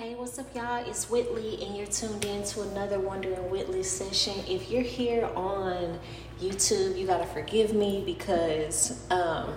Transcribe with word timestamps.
Hey, 0.00 0.14
what's 0.14 0.38
up, 0.38 0.46
y'all? 0.56 0.82
It's 0.88 1.10
Whitley, 1.10 1.62
and 1.62 1.76
you're 1.76 1.86
tuned 1.86 2.24
in 2.24 2.42
to 2.44 2.62
another 2.62 2.98
Wonder 2.98 3.34
and 3.34 3.50
Whitley 3.50 3.82
session. 3.82 4.32
If 4.48 4.70
you're 4.70 4.80
here 4.80 5.28
on 5.36 6.00
YouTube, 6.40 6.96
you 6.96 7.06
gotta 7.06 7.26
forgive 7.26 7.74
me 7.74 8.02
because 8.06 9.06
um, 9.10 9.52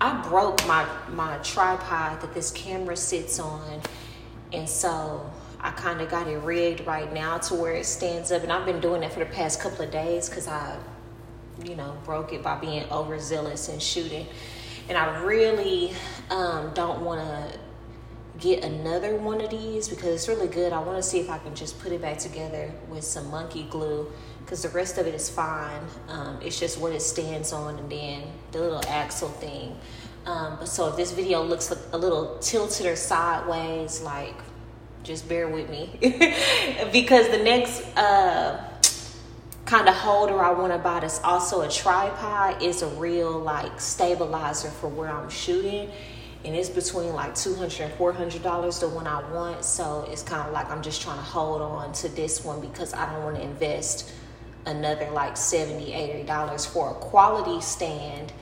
I 0.00 0.26
broke 0.30 0.66
my 0.66 0.88
my 1.10 1.36
tripod 1.42 2.22
that 2.22 2.32
this 2.32 2.50
camera 2.52 2.96
sits 2.96 3.38
on, 3.38 3.82
and 4.50 4.66
so 4.66 5.30
I 5.60 5.72
kind 5.72 6.00
of 6.00 6.08
got 6.10 6.26
it 6.26 6.38
rigged 6.38 6.86
right 6.86 7.12
now 7.12 7.36
to 7.36 7.54
where 7.54 7.74
it 7.74 7.84
stands 7.84 8.32
up. 8.32 8.42
And 8.42 8.50
I've 8.50 8.64
been 8.64 8.80
doing 8.80 9.02
that 9.02 9.12
for 9.12 9.18
the 9.18 9.26
past 9.26 9.60
couple 9.60 9.84
of 9.84 9.90
days 9.90 10.30
because 10.30 10.48
I, 10.48 10.78
you 11.66 11.76
know, 11.76 11.98
broke 12.06 12.32
it 12.32 12.42
by 12.42 12.58
being 12.58 12.90
overzealous 12.90 13.68
and 13.68 13.82
shooting, 13.82 14.26
and 14.88 14.96
I 14.96 15.20
really 15.20 15.92
um, 16.30 16.72
don't 16.72 17.02
want 17.02 17.20
to 17.20 17.58
get 18.40 18.64
another 18.64 19.16
one 19.16 19.40
of 19.40 19.50
these 19.50 19.88
because 19.88 20.08
it's 20.08 20.28
really 20.28 20.48
good. 20.48 20.72
I 20.72 20.80
want 20.80 20.96
to 20.96 21.02
see 21.02 21.20
if 21.20 21.28
I 21.28 21.38
can 21.38 21.54
just 21.54 21.78
put 21.80 21.92
it 21.92 22.00
back 22.00 22.18
together 22.18 22.72
with 22.88 23.04
some 23.04 23.30
monkey 23.30 23.64
glue 23.70 24.10
because 24.40 24.62
the 24.62 24.70
rest 24.70 24.98
of 24.98 25.06
it 25.06 25.14
is 25.14 25.28
fine. 25.28 25.82
Um, 26.08 26.38
it's 26.42 26.58
just 26.58 26.78
what 26.78 26.92
it 26.92 27.02
stands 27.02 27.52
on 27.52 27.78
and 27.78 27.90
then 27.90 28.22
the 28.52 28.60
little 28.60 28.82
axle 28.88 29.28
thing. 29.28 29.76
Um, 30.26 30.56
but 30.58 30.68
so 30.68 30.88
if 30.88 30.96
this 30.96 31.12
video 31.12 31.42
looks 31.42 31.74
a 31.92 31.98
little 31.98 32.38
tilted 32.38 32.86
or 32.86 32.96
sideways, 32.96 34.00
like 34.00 34.34
just 35.02 35.28
bear 35.28 35.48
with 35.48 35.70
me 35.70 35.90
because 36.92 37.28
the 37.28 37.40
next 37.42 37.80
uh, 37.96 38.62
kind 39.64 39.88
of 39.88 39.94
holder 39.94 40.42
I 40.42 40.52
want 40.52 40.72
to 40.72 40.78
buy 40.78 41.00
that's 41.00 41.22
also 41.22 41.62
a 41.62 41.68
tripod 41.68 42.62
is 42.62 42.82
a 42.82 42.88
real 42.88 43.38
like 43.38 43.80
stabilizer 43.80 44.68
for 44.68 44.88
where 44.88 45.08
I'm 45.08 45.30
shooting 45.30 45.90
and 46.44 46.56
it's 46.56 46.70
between 46.70 47.12
like 47.12 47.34
$200 47.34 47.84
and 47.84 47.92
400 47.94 48.42
dollars 48.42 48.80
the 48.80 48.88
one 48.88 49.06
i 49.06 49.20
want. 49.32 49.64
So 49.64 50.06
it's 50.10 50.22
kind 50.22 50.46
of 50.46 50.52
like 50.52 50.70
i'm 50.70 50.82
just 50.82 51.02
trying 51.02 51.18
to 51.18 51.22
hold 51.22 51.60
on 51.60 51.92
to 51.94 52.08
this 52.08 52.44
one 52.44 52.60
because 52.60 52.94
i 52.94 53.10
don't 53.10 53.22
want 53.24 53.36
to 53.36 53.42
invest 53.42 54.12
another 54.66 55.10
like 55.10 55.36
70 55.36 55.92
80 55.92 56.22
dollars 56.24 56.66
for 56.66 56.90
a 56.90 56.94
quality 56.94 57.60
stand 57.60 58.32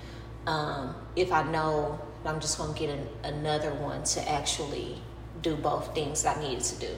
um, 0.46 0.94
if 1.16 1.32
i 1.32 1.42
know 1.50 2.00
i'm 2.24 2.40
just 2.40 2.58
going 2.58 2.72
to 2.74 2.78
get 2.78 2.90
an, 2.90 3.08
another 3.24 3.72
one 3.74 4.02
to 4.04 4.28
actually 4.28 4.96
do 5.42 5.56
both 5.56 5.94
things 5.94 6.24
i 6.24 6.40
needed 6.40 6.64
to 6.64 6.74
do. 6.80 6.88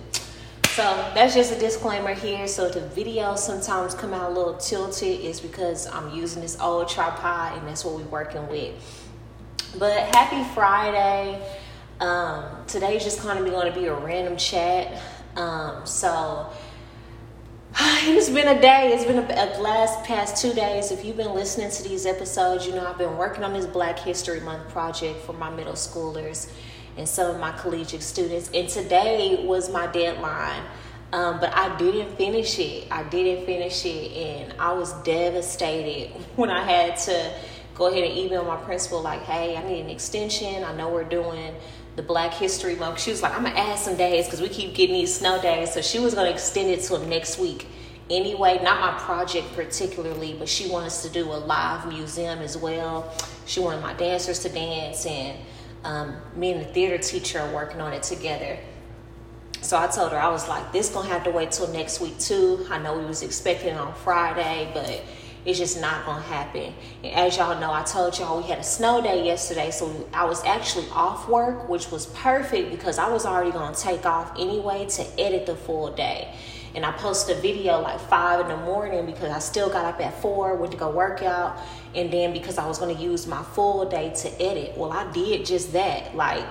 So 0.71 0.83
that's 1.15 1.35
just 1.35 1.53
a 1.53 1.59
disclaimer 1.59 2.15
here. 2.15 2.47
So 2.47 2.69
the 2.69 2.81
video 2.81 3.35
sometimes 3.35 3.93
come 3.93 4.15
out 4.15 4.31
a 4.31 4.33
little 4.33 4.55
tilted. 4.57 5.21
It's 5.21 5.41
because 5.41 5.87
i'm 5.89 6.15
using 6.15 6.43
this 6.43 6.59
old 6.61 6.89
tripod 6.89 7.59
and 7.59 7.67
that's 7.67 7.85
what 7.85 7.97
we're 7.97 8.05
working 8.05 8.47
with 8.49 8.75
but 9.79 10.15
happy 10.15 10.43
Friday. 10.55 11.41
Um, 12.01 12.45
today's 12.67 13.05
just 13.05 13.21
kind 13.21 13.39
of 13.39 13.45
going 13.45 13.73
to 13.73 13.79
be 13.79 13.87
a 13.87 13.95
random 13.95 14.37
chat. 14.37 15.01
Um, 15.37 15.87
so 15.87 16.51
it's 17.79 18.29
been 18.29 18.49
a 18.49 18.61
day. 18.61 18.93
It's 18.93 19.05
been 19.05 19.19
a, 19.19 19.27
a, 19.27 19.61
last 19.61 20.05
past 20.05 20.43
two 20.43 20.53
days. 20.53 20.91
If 20.91 21.05
you've 21.05 21.17
been 21.17 21.35
listening 21.35 21.71
to 21.71 21.83
these 21.83 22.07
episodes, 22.07 22.67
you 22.67 22.75
know 22.75 22.87
I've 22.87 22.99
been 22.99 23.17
working 23.17 23.45
on 23.45 23.53
this 23.53 23.67
Black 23.67 23.99
History 23.99 24.41
Month 24.41 24.69
project 24.71 25.21
for 25.21 25.35
my 25.35 25.51
middle 25.51 25.75
schoolers 25.75 26.51
and 26.97 27.09
some 27.09 27.31
of 27.31 27.41
my 27.41 27.53
collegiate 27.53 28.03
students. 28.03 28.51
And 28.53 28.69
today 28.69 29.45
was 29.47 29.71
my 29.71 29.87
deadline. 29.87 30.63
Um, 31.13 31.41
but 31.41 31.53
I 31.57 31.77
didn't 31.77 32.17
finish 32.17 32.59
it. 32.61 32.87
I 32.91 33.03
didn't 33.03 33.45
finish 33.45 33.85
it, 33.85 34.13
and 34.13 34.55
I 34.61 34.73
was 34.73 34.93
devastated 35.03 36.11
when 36.37 36.51
I 36.51 36.63
had 36.63 36.97
to 36.99 37.33
go 37.81 37.87
ahead 37.87 38.05
and 38.05 38.15
email 38.15 38.45
my 38.45 38.57
principal 38.57 39.01
like, 39.01 39.23
hey, 39.23 39.57
I 39.57 39.67
need 39.67 39.81
an 39.81 39.89
extension. 39.89 40.65
I 40.65 40.77
know 40.77 40.91
we're 40.91 41.03
doing 41.03 41.55
the 41.97 42.03
Black 42.03 42.35
History 42.35 42.77
Month. 42.77 43.01
She 43.01 43.11
was 43.11 43.23
like, 43.23 43.35
I'm 43.35 43.45
gonna 43.45 43.59
add 43.59 43.79
some 43.79 43.97
days 43.97 44.27
because 44.27 44.43
we 44.43 44.51
keep 44.51 44.75
getting 44.75 44.95
these 44.95 45.19
snow 45.19 45.41
days. 45.41 45.73
So 45.73 45.81
she 45.81 45.99
was 45.99 46.13
gonna 46.13 46.29
extend 46.29 46.69
it 46.69 46.83
to 46.83 46.99
next 47.07 47.39
week. 47.39 47.67
Anyway, 48.11 48.61
not 48.63 48.81
my 48.83 49.01
project 49.01 49.55
particularly, 49.55 50.37
but 50.39 50.47
she 50.47 50.69
wanted 50.69 50.89
us 50.89 51.03
to 51.05 51.09
do 51.09 51.25
a 51.33 51.41
live 51.41 51.89
museum 51.89 52.41
as 52.41 52.55
well. 52.55 53.15
She 53.47 53.61
wanted 53.61 53.81
my 53.81 53.95
dancers 53.95 54.41
to 54.41 54.51
dance, 54.51 55.07
and 55.07 55.39
um, 55.83 56.17
me 56.37 56.53
and 56.53 56.61
the 56.61 56.67
theater 56.67 56.99
teacher 56.99 57.39
are 57.39 57.55
working 57.55 57.81
on 57.81 57.95
it 57.95 58.03
together. 58.03 58.59
So 59.63 59.79
I 59.79 59.87
told 59.87 60.13
her 60.13 60.19
I 60.19 60.29
was 60.29 60.47
like, 60.51 60.71
this 60.71 60.91
gonna 60.91 61.09
have 61.09 61.25
to 61.25 61.31
wait 61.31 61.53
till 61.53 61.69
next 61.69 61.99
week 61.99 62.19
too. 62.19 62.67
I 62.71 62.79
know 62.79 62.99
we 62.99 63.07
was 63.07 63.23
expecting 63.23 63.75
on 63.75 63.95
Friday, 63.95 64.71
but 64.75 65.03
it's 65.45 65.59
just 65.59 65.81
not 65.81 66.05
gonna 66.05 66.23
happen. 66.23 66.75
And 67.03 67.15
as 67.15 67.37
y'all 67.37 67.59
know, 67.59 67.73
I 67.73 67.83
told 67.83 68.19
y'all 68.19 68.43
we 68.43 68.49
had 68.49 68.59
a 68.59 68.65
snow 68.65 69.01
day 69.01 69.25
yesterday, 69.25 69.71
so 69.71 70.09
I 70.13 70.25
was 70.25 70.45
actually 70.45 70.87
off 70.91 71.29
work, 71.29 71.69
which 71.69 71.91
was 71.91 72.07
perfect 72.07 72.71
because 72.71 72.99
I 72.99 73.09
was 73.09 73.25
already 73.25 73.51
gonna 73.51 73.75
take 73.75 74.05
off 74.05 74.33
anyway 74.39 74.87
to 74.91 75.21
edit 75.21 75.47
the 75.47 75.57
full 75.57 75.93
day. 75.93 76.35
And 76.75 76.87
I 76.87 76.93
posted 76.93 77.39
a 77.39 77.41
video 77.41 77.81
like 77.81 77.99
five 77.99 78.41
in 78.41 78.49
the 78.49 78.57
morning 78.59 79.05
because 79.07 79.31
I 79.31 79.41
still 79.41 79.69
got 79.69 79.87
up 79.87 80.01
at 80.01 80.21
four, 80.21 80.55
went 80.57 80.73
to 80.73 80.79
go 80.79 80.91
work 80.91 81.23
out, 81.23 81.59
and 81.95 82.13
then 82.13 82.33
because 82.33 82.59
I 82.59 82.67
was 82.67 82.79
gonna 82.79 82.93
use 82.93 83.27
my 83.27 83.43
full 83.43 83.89
day 83.89 84.13
to 84.15 84.43
edit. 84.43 84.77
Well, 84.77 84.93
I 84.93 85.11
did 85.13 85.47
just 85.47 85.73
that. 85.73 86.15
Like 86.15 86.49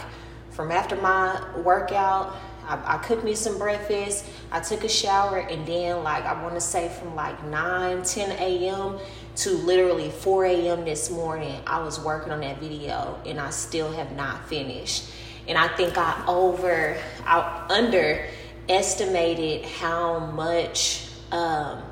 from 0.50 0.72
after 0.72 0.96
my 0.98 1.42
workout, 1.60 2.36
I, 2.70 2.96
I 2.96 2.98
cooked 3.00 3.24
me 3.24 3.34
some 3.34 3.58
breakfast. 3.58 4.26
I 4.52 4.60
took 4.60 4.84
a 4.84 4.90
shower, 4.90 5.40
and 5.40 5.66
then 5.66 6.04
like 6.04 6.24
I 6.24 6.42
want 6.42 6.54
to 6.56 6.62
say 6.62 6.90
from 6.90 7.16
like 7.16 7.44
9, 7.46 8.04
10 8.04 8.32
a.m. 8.32 9.00
to 9.38 9.50
literally 9.52 10.12
4 10.12 10.46
a.m. 10.46 10.86
this 10.86 11.10
morning, 11.10 11.60
I 11.66 11.84
was 11.84 12.00
working 12.00 12.32
on 12.32 12.42
that 12.42 12.60
video, 12.60 13.20
and 13.26 13.40
I 13.40 13.50
still 13.50 13.92
have 13.92 14.12
not 14.12 14.48
finished. 14.48 15.10
And 15.48 15.58
I 15.58 15.68
think 15.76 15.98
I 15.98 16.24
over, 16.28 16.96
I 17.26 17.66
underestimated 17.70 19.66
how 19.66 20.20
much. 20.20 21.08
Um, 21.32 21.89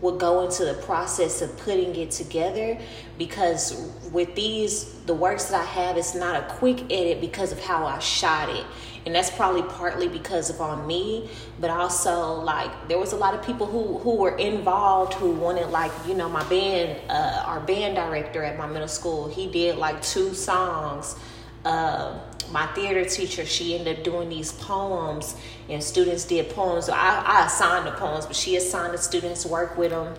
would 0.00 0.18
go 0.18 0.44
into 0.44 0.64
the 0.64 0.74
process 0.74 1.42
of 1.42 1.56
putting 1.58 1.94
it 1.96 2.10
together 2.10 2.78
because 3.18 3.92
with 4.12 4.34
these 4.34 4.92
the 5.06 5.14
works 5.14 5.46
that 5.46 5.60
I 5.60 5.64
have 5.64 5.96
it's 5.96 6.14
not 6.14 6.36
a 6.36 6.46
quick 6.54 6.84
edit 6.90 7.20
because 7.20 7.52
of 7.52 7.60
how 7.60 7.86
I 7.86 7.98
shot 7.98 8.48
it. 8.48 8.64
And 9.06 9.14
that's 9.14 9.30
probably 9.30 9.62
partly 9.62 10.08
because 10.08 10.50
of 10.50 10.60
on 10.60 10.86
me 10.86 11.30
but 11.60 11.70
also 11.70 12.34
like 12.34 12.88
there 12.88 12.98
was 12.98 13.12
a 13.12 13.16
lot 13.16 13.34
of 13.34 13.42
people 13.42 13.66
who 13.66 13.98
who 13.98 14.16
were 14.16 14.36
involved 14.36 15.14
who 15.14 15.30
wanted 15.30 15.68
like 15.68 15.92
you 16.06 16.14
know 16.14 16.28
my 16.28 16.42
band 16.48 16.98
uh, 17.08 17.44
our 17.46 17.60
band 17.60 17.96
director 17.96 18.42
at 18.42 18.58
my 18.58 18.66
middle 18.66 18.88
school 18.88 19.28
he 19.28 19.46
did 19.46 19.76
like 19.76 20.02
two 20.02 20.34
songs 20.34 21.16
uh, 21.64 22.18
my 22.50 22.66
theater 22.68 23.04
teacher, 23.04 23.44
she 23.44 23.78
ended 23.78 23.98
up 23.98 24.04
doing 24.04 24.28
these 24.28 24.52
poems, 24.52 25.36
and 25.68 25.82
students 25.82 26.24
did 26.24 26.50
poems. 26.50 26.86
So 26.86 26.92
I, 26.92 27.22
I 27.26 27.46
assigned 27.46 27.86
the 27.86 27.92
poems, 27.92 28.26
but 28.26 28.36
she 28.36 28.56
assigned 28.56 28.94
the 28.94 28.98
students 28.98 29.44
work 29.46 29.76
with 29.76 29.90
them. 29.90 30.14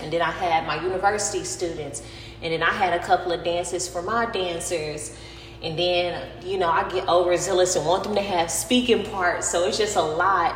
And 0.00 0.12
then 0.12 0.22
I 0.22 0.30
had 0.30 0.66
my 0.66 0.82
university 0.82 1.44
students, 1.44 2.02
and 2.42 2.52
then 2.52 2.62
I 2.62 2.72
had 2.72 2.92
a 2.92 3.02
couple 3.02 3.32
of 3.32 3.44
dances 3.44 3.88
for 3.88 4.02
my 4.02 4.26
dancers. 4.26 5.16
And 5.62 5.78
then, 5.78 6.22
you 6.44 6.58
know, 6.58 6.68
I 6.68 6.88
get 6.88 7.08
overzealous 7.08 7.76
and 7.76 7.86
want 7.86 8.04
them 8.04 8.14
to 8.14 8.22
have 8.22 8.50
speaking 8.50 9.04
parts. 9.04 9.48
So 9.48 9.66
it's 9.66 9.78
just 9.78 9.96
a 9.96 10.02
lot. 10.02 10.54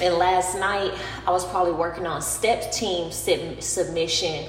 And 0.00 0.14
last 0.14 0.58
night, 0.58 0.92
I 1.26 1.30
was 1.30 1.46
probably 1.46 1.72
working 1.72 2.06
on 2.06 2.22
step 2.22 2.72
team 2.72 3.12
sub- 3.12 3.62
submission. 3.62 4.48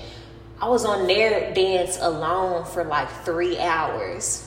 I 0.61 0.69
was 0.69 0.85
on 0.85 1.07
their 1.07 1.53
dance 1.53 1.97
alone 2.01 2.65
for 2.65 2.83
like 2.83 3.09
three 3.23 3.57
hours. 3.59 4.46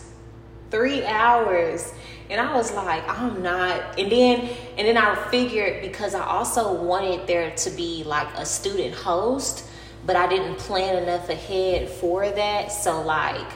Three 0.71 1.05
hours. 1.05 1.93
And 2.29 2.41
I 2.41 2.55
was 2.55 2.73
like, 2.73 3.03
I'm 3.09 3.43
not. 3.43 3.99
And 3.99 4.11
then, 4.11 4.49
and 4.79 4.87
then 4.87 4.97
I 4.97 5.17
figured 5.31 5.83
because 5.83 6.15
I 6.15 6.25
also 6.25 6.73
wanted 6.73 7.27
there 7.27 7.51
to 7.57 7.71
be 7.71 8.05
like 8.05 8.29
a 8.37 8.47
student 8.47 8.95
host, 8.95 9.65
but 10.07 10.15
I 10.15 10.29
didn't 10.29 10.59
plan 10.59 11.03
enough 11.03 11.29
ahead 11.29 11.89
for 11.89 12.29
that. 12.29 12.71
So 12.71 13.03
like, 13.03 13.47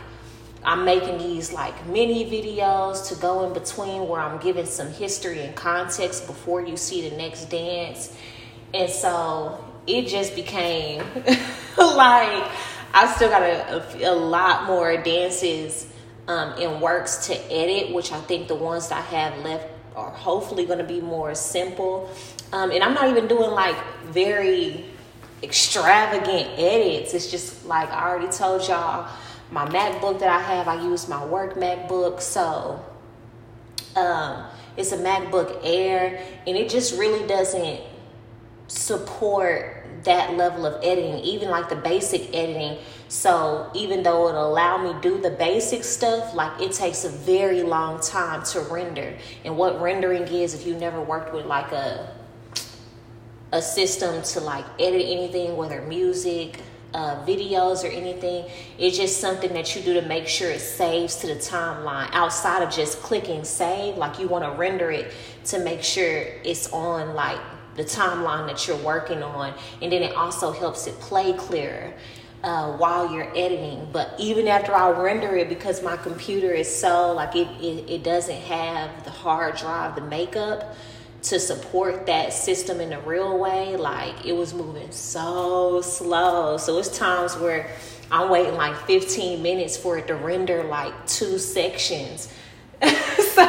I'm 0.64 0.84
making 0.84 1.18
these 1.18 1.52
like 1.52 1.86
mini 1.86 2.24
videos 2.24 3.08
to 3.08 3.14
go 3.20 3.46
in 3.46 3.52
between 3.52 4.08
where 4.08 4.20
I'm 4.20 4.40
giving 4.40 4.66
some 4.66 4.90
history 4.90 5.40
and 5.40 5.54
context 5.54 6.26
before 6.26 6.64
you 6.66 6.76
see 6.76 7.08
the 7.08 7.16
next 7.16 7.44
dance. 7.50 8.16
And 8.72 8.90
so 8.90 9.62
it 9.86 10.08
just 10.08 10.34
became 10.34 11.00
like 11.78 12.50
I 12.96 13.12
still 13.14 13.28
got 13.28 13.42
a, 13.42 14.04
a, 14.04 14.12
a 14.12 14.14
lot 14.14 14.66
more 14.66 14.96
dances 14.96 15.86
um, 16.28 16.58
in 16.58 16.80
works 16.80 17.26
to 17.26 17.52
edit, 17.52 17.92
which 17.92 18.12
I 18.12 18.20
think 18.20 18.48
the 18.48 18.54
ones 18.54 18.90
I 18.90 19.00
have 19.00 19.38
left 19.44 19.66
are 19.94 20.10
hopefully 20.10 20.64
going 20.64 20.78
to 20.78 20.84
be 20.84 21.00
more 21.00 21.34
simple. 21.34 22.10
Um, 22.52 22.70
and 22.70 22.82
I'm 22.82 22.94
not 22.94 23.08
even 23.08 23.26
doing 23.28 23.50
like 23.50 23.76
very 24.06 24.86
extravagant 25.42 26.58
edits. 26.58 27.14
It's 27.14 27.30
just 27.30 27.66
like 27.66 27.90
I 27.90 28.08
already 28.08 28.32
told 28.32 28.66
y'all 28.66 29.08
my 29.50 29.66
MacBook 29.66 30.18
that 30.20 30.28
I 30.28 30.40
have, 30.40 30.68
I 30.68 30.82
use 30.82 31.08
my 31.08 31.24
work 31.24 31.54
MacBook. 31.54 32.20
So 32.20 32.84
um, 33.94 34.46
it's 34.76 34.92
a 34.92 34.98
MacBook 34.98 35.60
Air, 35.62 36.24
and 36.46 36.56
it 36.56 36.68
just 36.68 36.98
really 36.98 37.26
doesn't 37.28 37.80
support 38.66 39.86
that 40.04 40.34
level 40.34 40.66
of 40.66 40.82
editing, 40.82 41.18
even 41.20 41.50
like 41.50 41.68
the 41.68 41.76
basic 41.76 42.34
editing. 42.34 42.78
So 43.14 43.70
even 43.74 44.02
though 44.02 44.28
it 44.28 44.34
allow 44.34 44.76
me 44.76 45.00
do 45.00 45.20
the 45.20 45.30
basic 45.30 45.84
stuff, 45.84 46.34
like 46.34 46.60
it 46.60 46.72
takes 46.72 47.04
a 47.04 47.08
very 47.08 47.62
long 47.62 48.00
time 48.00 48.42
to 48.46 48.60
render. 48.62 49.16
And 49.44 49.56
what 49.56 49.80
rendering 49.80 50.24
is, 50.24 50.52
if 50.52 50.66
you 50.66 50.74
never 50.74 51.00
worked 51.00 51.32
with 51.32 51.46
like 51.46 51.70
a 51.70 52.12
a 53.52 53.62
system 53.62 54.20
to 54.20 54.40
like 54.40 54.64
edit 54.80 55.06
anything, 55.06 55.56
whether 55.56 55.80
music, 55.82 56.58
uh, 56.92 57.24
videos, 57.24 57.84
or 57.84 57.86
anything, 57.86 58.50
it's 58.78 58.96
just 58.96 59.20
something 59.20 59.52
that 59.52 59.76
you 59.76 59.82
do 59.82 59.94
to 59.94 60.02
make 60.02 60.26
sure 60.26 60.50
it 60.50 60.60
saves 60.60 61.14
to 61.18 61.28
the 61.28 61.36
timeline 61.36 62.08
outside 62.10 62.64
of 62.64 62.70
just 62.74 62.98
clicking 62.98 63.44
save. 63.44 63.96
Like 63.96 64.18
you 64.18 64.26
want 64.26 64.42
to 64.44 64.50
render 64.58 64.90
it 64.90 65.12
to 65.44 65.60
make 65.60 65.84
sure 65.84 66.24
it's 66.42 66.72
on 66.72 67.14
like 67.14 67.38
the 67.76 67.84
timeline 67.84 68.48
that 68.48 68.66
you're 68.66 68.76
working 68.78 69.22
on, 69.22 69.54
and 69.80 69.92
then 69.92 70.02
it 70.02 70.16
also 70.16 70.50
helps 70.50 70.88
it 70.88 70.98
play 70.98 71.32
clearer. 71.34 71.94
Uh, 72.44 72.76
while 72.76 73.10
you're 73.10 73.30
editing. 73.34 73.88
But 73.90 74.14
even 74.18 74.48
after 74.48 74.74
I 74.74 74.90
render 74.90 75.34
it, 75.34 75.48
because 75.48 75.82
my 75.82 75.96
computer 75.96 76.52
is 76.52 76.68
so 76.68 77.12
like 77.14 77.34
it, 77.34 77.48
it, 77.58 77.88
it 77.88 78.02
doesn't 78.02 78.42
have 78.42 79.02
the 79.04 79.10
hard 79.10 79.56
drive, 79.56 79.94
the 79.94 80.02
makeup 80.02 80.76
to 81.22 81.40
support 81.40 82.04
that 82.04 82.34
system 82.34 82.82
in 82.82 82.92
a 82.92 83.00
real 83.00 83.38
way, 83.38 83.76
like 83.76 84.26
it 84.26 84.34
was 84.34 84.52
moving 84.52 84.92
so 84.92 85.80
slow. 85.80 86.58
So 86.58 86.78
it's 86.78 86.98
times 86.98 87.34
where 87.38 87.70
I'm 88.10 88.28
waiting 88.28 88.54
like 88.54 88.76
15 88.86 89.42
minutes 89.42 89.76
for 89.78 89.96
it 89.96 90.06
to 90.08 90.14
render 90.14 90.64
like 90.64 91.06
two 91.06 91.38
sections. 91.38 92.28
so 92.82 93.42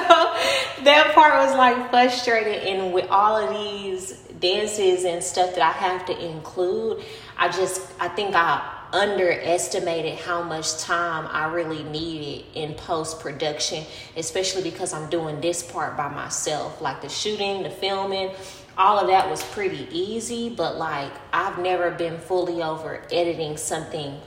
that 0.83 1.12
part 1.13 1.33
was 1.45 1.53
like 1.57 1.89
frustrating. 1.89 2.77
And 2.77 2.94
with 2.94 3.09
all 3.09 3.36
of 3.36 3.50
these 3.53 4.13
dances 4.39 5.03
and 5.03 5.21
stuff 5.21 5.53
that 5.56 5.62
I 5.62 5.71
have 5.71 6.06
to 6.06 6.25
include, 6.25 7.03
I 7.38 7.50
just, 7.50 7.81
I 8.00 8.07
think 8.07 8.36
I 8.36 8.75
underestimated 8.93 10.19
how 10.19 10.43
much 10.43 10.77
time 10.79 11.27
I 11.31 11.51
really 11.53 11.83
needed 11.83 12.45
in 12.53 12.73
post 12.73 13.19
production, 13.19 13.83
especially 14.15 14.63
because 14.63 14.93
I'm 14.93 15.09
doing 15.09 15.41
this 15.41 15.63
part 15.63 15.97
by 15.97 16.09
myself. 16.09 16.81
Like 16.81 17.01
the 17.01 17.09
shooting, 17.09 17.63
the 17.63 17.69
filming, 17.69 18.31
all 18.77 18.99
of 18.99 19.07
that 19.07 19.29
was 19.29 19.43
pretty 19.43 19.87
easy, 19.91 20.49
but 20.49 20.77
like 20.77 21.11
I've 21.31 21.59
never 21.59 21.91
been 21.91 22.17
fully 22.19 22.61
over 22.61 23.01
editing 23.11 23.57
something 23.57 24.19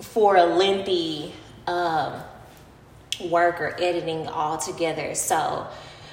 for 0.00 0.36
a 0.36 0.44
lengthy 0.44 1.32
um, 1.66 2.22
work 3.28 3.60
or 3.60 3.74
editing 3.80 4.26
all 4.26 4.56
together. 4.58 5.14
So 5.14 5.66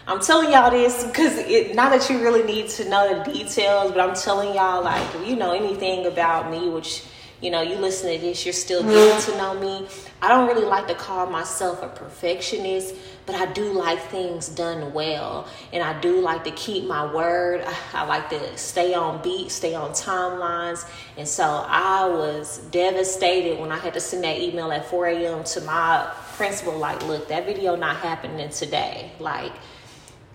I'm 0.07 0.21
telling 0.21 0.51
y'all 0.51 0.71
this 0.71 1.04
because 1.04 1.38
it 1.38 1.75
not 1.75 1.92
that 1.92 2.09
you 2.09 2.21
really 2.24 2.44
need 2.44 2.69
to 2.69 2.88
know 2.88 3.24
the 3.24 3.31
details, 3.31 3.92
but 3.92 4.00
I'm 4.00 4.15
telling 4.15 4.56
y'all 4.56 4.83
like 4.83 5.06
you 5.27 5.36
know 5.36 5.51
anything 5.51 6.06
about 6.06 6.50
me, 6.50 6.69
which 6.69 7.04
you 7.42 7.51
know, 7.51 7.62
you 7.62 7.75
listen 7.75 8.12
to 8.12 8.19
this, 8.19 8.45
you're 8.45 8.54
still 8.54 8.81
getting 8.81 9.21
to 9.31 9.38
know 9.38 9.54
me. 9.54 9.88
I 10.24 10.27
don't 10.27 10.48
really 10.48 10.65
like 10.65 10.88
to 10.88 10.95
call 10.95 11.27
myself 11.27 11.83
a 11.83 11.88
perfectionist, 11.88 12.95
but 13.27 13.36
I 13.36 13.45
do 13.54 13.74
like 13.74 14.00
things 14.09 14.50
done 14.50 14.92
well. 14.92 15.48
And 15.71 15.83
I 15.83 16.00
do 16.00 16.19
like 16.19 16.44
to 16.45 16.51
keep 16.51 16.86
my 16.86 17.13
word. 17.13 17.63
I 17.94 18.06
like 18.06 18.30
to 18.30 18.57
stay 18.57 18.95
on 18.95 19.21
beat, 19.21 19.51
stay 19.51 19.75
on 19.75 19.92
timelines. 19.92 20.89
And 21.15 21.27
so 21.27 21.44
I 21.68 22.07
was 22.07 22.57
devastated 22.71 23.59
when 23.59 23.71
I 23.71 23.77
had 23.77 23.94
to 23.94 24.00
send 24.00 24.24
that 24.24 24.39
email 24.39 24.71
at 24.71 24.89
4 24.89 25.06
a.m. 25.06 25.44
to 25.44 25.62
my 25.62 26.12
principal, 26.38 26.75
like, 26.75 27.06
look, 27.06 27.27
that 27.27 27.45
video 27.45 27.75
not 27.75 27.98
happening 27.98 28.50
today. 28.50 29.12
Like, 29.19 29.54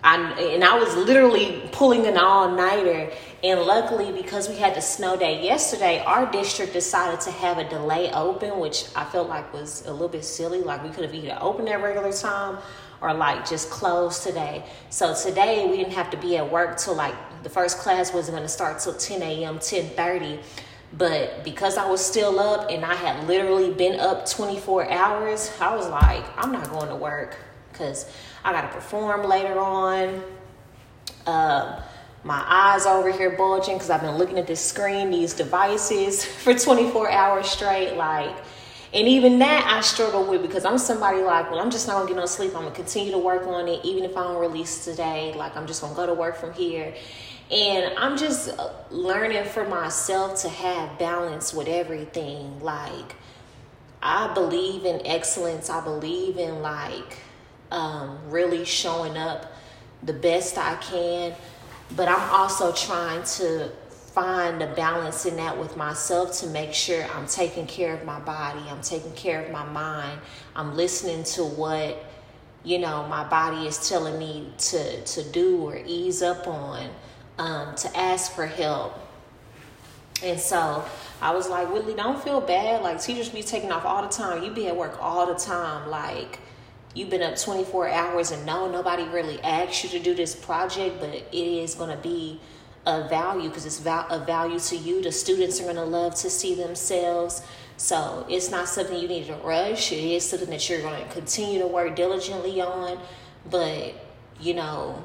I, 0.04 0.16
and 0.40 0.64
I 0.64 0.78
was 0.78 0.96
literally 0.96 1.68
pulling 1.70 2.06
an 2.06 2.16
all 2.16 2.50
nighter. 2.50 3.10
And 3.44 3.60
luckily, 3.60 4.12
because 4.12 4.48
we 4.48 4.56
had 4.56 4.74
the 4.74 4.80
snow 4.80 5.16
day 5.16 5.42
yesterday, 5.44 6.00
our 6.00 6.30
district 6.30 6.72
decided 6.72 7.20
to 7.22 7.30
have 7.30 7.58
a 7.58 7.68
delay 7.68 8.10
open, 8.12 8.58
which 8.58 8.86
I 8.96 9.04
felt 9.04 9.28
like 9.28 9.52
was 9.52 9.86
a 9.86 9.92
little 9.92 10.08
bit 10.08 10.24
silly. 10.24 10.60
Like 10.60 10.82
we 10.82 10.90
could 10.90 11.04
have 11.04 11.14
either 11.14 11.38
opened 11.40 11.68
at 11.68 11.82
regular 11.82 12.12
time 12.12 12.58
or 13.00 13.14
like 13.14 13.48
just 13.48 13.70
closed 13.70 14.22
today. 14.22 14.64
So 14.90 15.14
today 15.14 15.68
we 15.68 15.76
didn't 15.76 15.92
have 15.92 16.10
to 16.10 16.16
be 16.16 16.36
at 16.36 16.50
work 16.50 16.78
till 16.78 16.94
like 16.94 17.14
the 17.42 17.50
first 17.50 17.78
class 17.78 18.12
wasn't 18.12 18.36
going 18.36 18.46
to 18.46 18.52
start 18.52 18.80
till 18.80 18.94
10 18.94 19.22
a.m., 19.22 19.58
10:30. 19.58 20.40
But 20.94 21.42
because 21.42 21.78
I 21.78 21.88
was 21.88 22.04
still 22.04 22.38
up 22.38 22.70
and 22.70 22.84
I 22.84 22.94
had 22.94 23.26
literally 23.26 23.72
been 23.72 23.98
up 23.98 24.28
24 24.28 24.90
hours, 24.90 25.50
I 25.60 25.74
was 25.74 25.88
like, 25.88 26.24
I'm 26.36 26.52
not 26.52 26.70
going 26.70 26.88
to 26.88 26.96
work 26.96 27.38
because 27.72 28.06
I 28.44 28.52
got 28.52 28.62
to 28.62 28.68
perform 28.68 29.24
later 29.24 29.58
on. 29.58 30.22
Uh, 31.26 31.82
my 32.24 32.44
eyes 32.46 32.86
over 32.86 33.10
here 33.10 33.30
bulging 33.30 33.74
because 33.74 33.90
I've 33.90 34.00
been 34.00 34.16
looking 34.16 34.38
at 34.38 34.46
this 34.46 34.64
screen, 34.64 35.10
these 35.10 35.34
devices 35.34 36.24
for 36.42 36.54
24 36.54 37.10
hours 37.10 37.48
straight. 37.48 37.96
Like, 37.96 38.34
and 38.94 39.08
even 39.08 39.38
that 39.38 39.64
I 39.66 39.80
struggle 39.80 40.24
with 40.24 40.42
because 40.42 40.64
I'm 40.64 40.78
somebody 40.78 41.22
like, 41.22 41.50
well, 41.50 41.60
I'm 41.60 41.70
just 41.70 41.88
not 41.88 41.94
gonna 41.94 42.08
get 42.08 42.16
no 42.16 42.26
sleep. 42.26 42.54
I'm 42.54 42.64
gonna 42.64 42.74
continue 42.74 43.12
to 43.12 43.18
work 43.18 43.46
on 43.46 43.66
it, 43.68 43.84
even 43.84 44.04
if 44.04 44.16
I 44.16 44.22
don't 44.24 44.40
release 44.40 44.84
today. 44.84 45.32
Like, 45.34 45.56
I'm 45.56 45.66
just 45.66 45.80
gonna 45.80 45.94
go 45.94 46.06
to 46.06 46.14
work 46.14 46.36
from 46.36 46.52
here. 46.52 46.94
And 47.50 47.98
I'm 47.98 48.16
just 48.16 48.56
uh, 48.58 48.70
learning 48.90 49.44
for 49.44 49.66
myself 49.66 50.40
to 50.42 50.48
have 50.48 50.98
balance 50.98 51.52
with 51.52 51.68
everything. 51.68 52.60
Like, 52.60 53.14
I 54.02 54.32
believe 54.34 54.84
in 54.84 55.06
excellence. 55.06 55.70
I 55.70 55.82
believe 55.82 56.36
in 56.36 56.60
like 56.60 57.18
um, 57.72 58.18
really 58.28 58.64
showing 58.64 59.16
up 59.16 59.52
the 60.02 60.12
best 60.12 60.58
I 60.58 60.76
can. 60.76 61.34
But 61.96 62.08
I'm 62.08 62.30
also 62.30 62.72
trying 62.72 63.24
to 63.38 63.70
find 63.88 64.60
the 64.60 64.66
balance 64.66 65.24
in 65.24 65.36
that 65.36 65.58
with 65.58 65.76
myself 65.76 66.38
to 66.40 66.46
make 66.48 66.74
sure 66.74 67.04
I'm 67.14 67.26
taking 67.26 67.66
care 67.66 67.94
of 67.94 68.04
my 68.04 68.20
body, 68.20 68.60
I'm 68.68 68.82
taking 68.82 69.12
care 69.12 69.42
of 69.42 69.50
my 69.50 69.64
mind, 69.64 70.20
I'm 70.54 70.76
listening 70.76 71.24
to 71.24 71.44
what 71.44 72.04
you 72.64 72.78
know 72.78 73.06
my 73.08 73.24
body 73.28 73.66
is 73.66 73.88
telling 73.88 74.18
me 74.18 74.52
to 74.56 75.02
to 75.02 75.22
do 75.30 75.62
or 75.62 75.80
ease 75.84 76.22
up 76.22 76.46
on, 76.46 76.90
um, 77.38 77.74
to 77.76 77.96
ask 77.96 78.32
for 78.32 78.46
help. 78.46 78.98
And 80.22 80.38
so 80.38 80.84
I 81.20 81.34
was 81.34 81.48
like, 81.48 81.72
Whitley, 81.72 81.94
don't 81.94 82.22
feel 82.22 82.40
bad. 82.40 82.82
Like 82.82 83.00
teachers 83.00 83.30
be 83.30 83.42
taking 83.42 83.72
off 83.72 83.84
all 83.84 84.02
the 84.02 84.08
time. 84.08 84.42
You 84.42 84.50
be 84.52 84.68
at 84.68 84.76
work 84.76 84.98
all 85.02 85.26
the 85.26 85.38
time. 85.38 85.88
Like 85.88 86.38
you've 86.94 87.10
been 87.10 87.22
up 87.22 87.36
24 87.36 87.88
hours 87.88 88.30
and 88.30 88.44
no, 88.44 88.70
nobody 88.70 89.04
really 89.04 89.40
asked 89.42 89.84
you 89.84 89.90
to 89.90 89.98
do 89.98 90.14
this 90.14 90.34
project, 90.34 91.00
but 91.00 91.10
it 91.10 91.26
is 91.32 91.74
going 91.74 91.90
to 91.90 92.02
be 92.02 92.40
a 92.86 93.08
value 93.08 93.48
because 93.48 93.64
it's 93.64 93.78
val- 93.78 94.06
a 94.10 94.24
value 94.24 94.58
to 94.58 94.76
you. 94.76 95.02
The 95.02 95.12
students 95.12 95.60
are 95.60 95.64
going 95.64 95.76
to 95.76 95.84
love 95.84 96.14
to 96.16 96.30
see 96.30 96.54
themselves. 96.54 97.42
So 97.76 98.26
it's 98.28 98.50
not 98.50 98.68
something 98.68 98.98
you 98.98 99.08
need 99.08 99.26
to 99.26 99.34
rush. 99.36 99.92
It 99.92 99.98
is 99.98 100.28
something 100.28 100.50
that 100.50 100.68
you're 100.68 100.82
going 100.82 101.02
to 101.02 101.12
continue 101.12 101.60
to 101.60 101.66
work 101.66 101.96
diligently 101.96 102.60
on. 102.60 102.98
But, 103.50 103.94
you 104.40 104.54
know, 104.54 105.02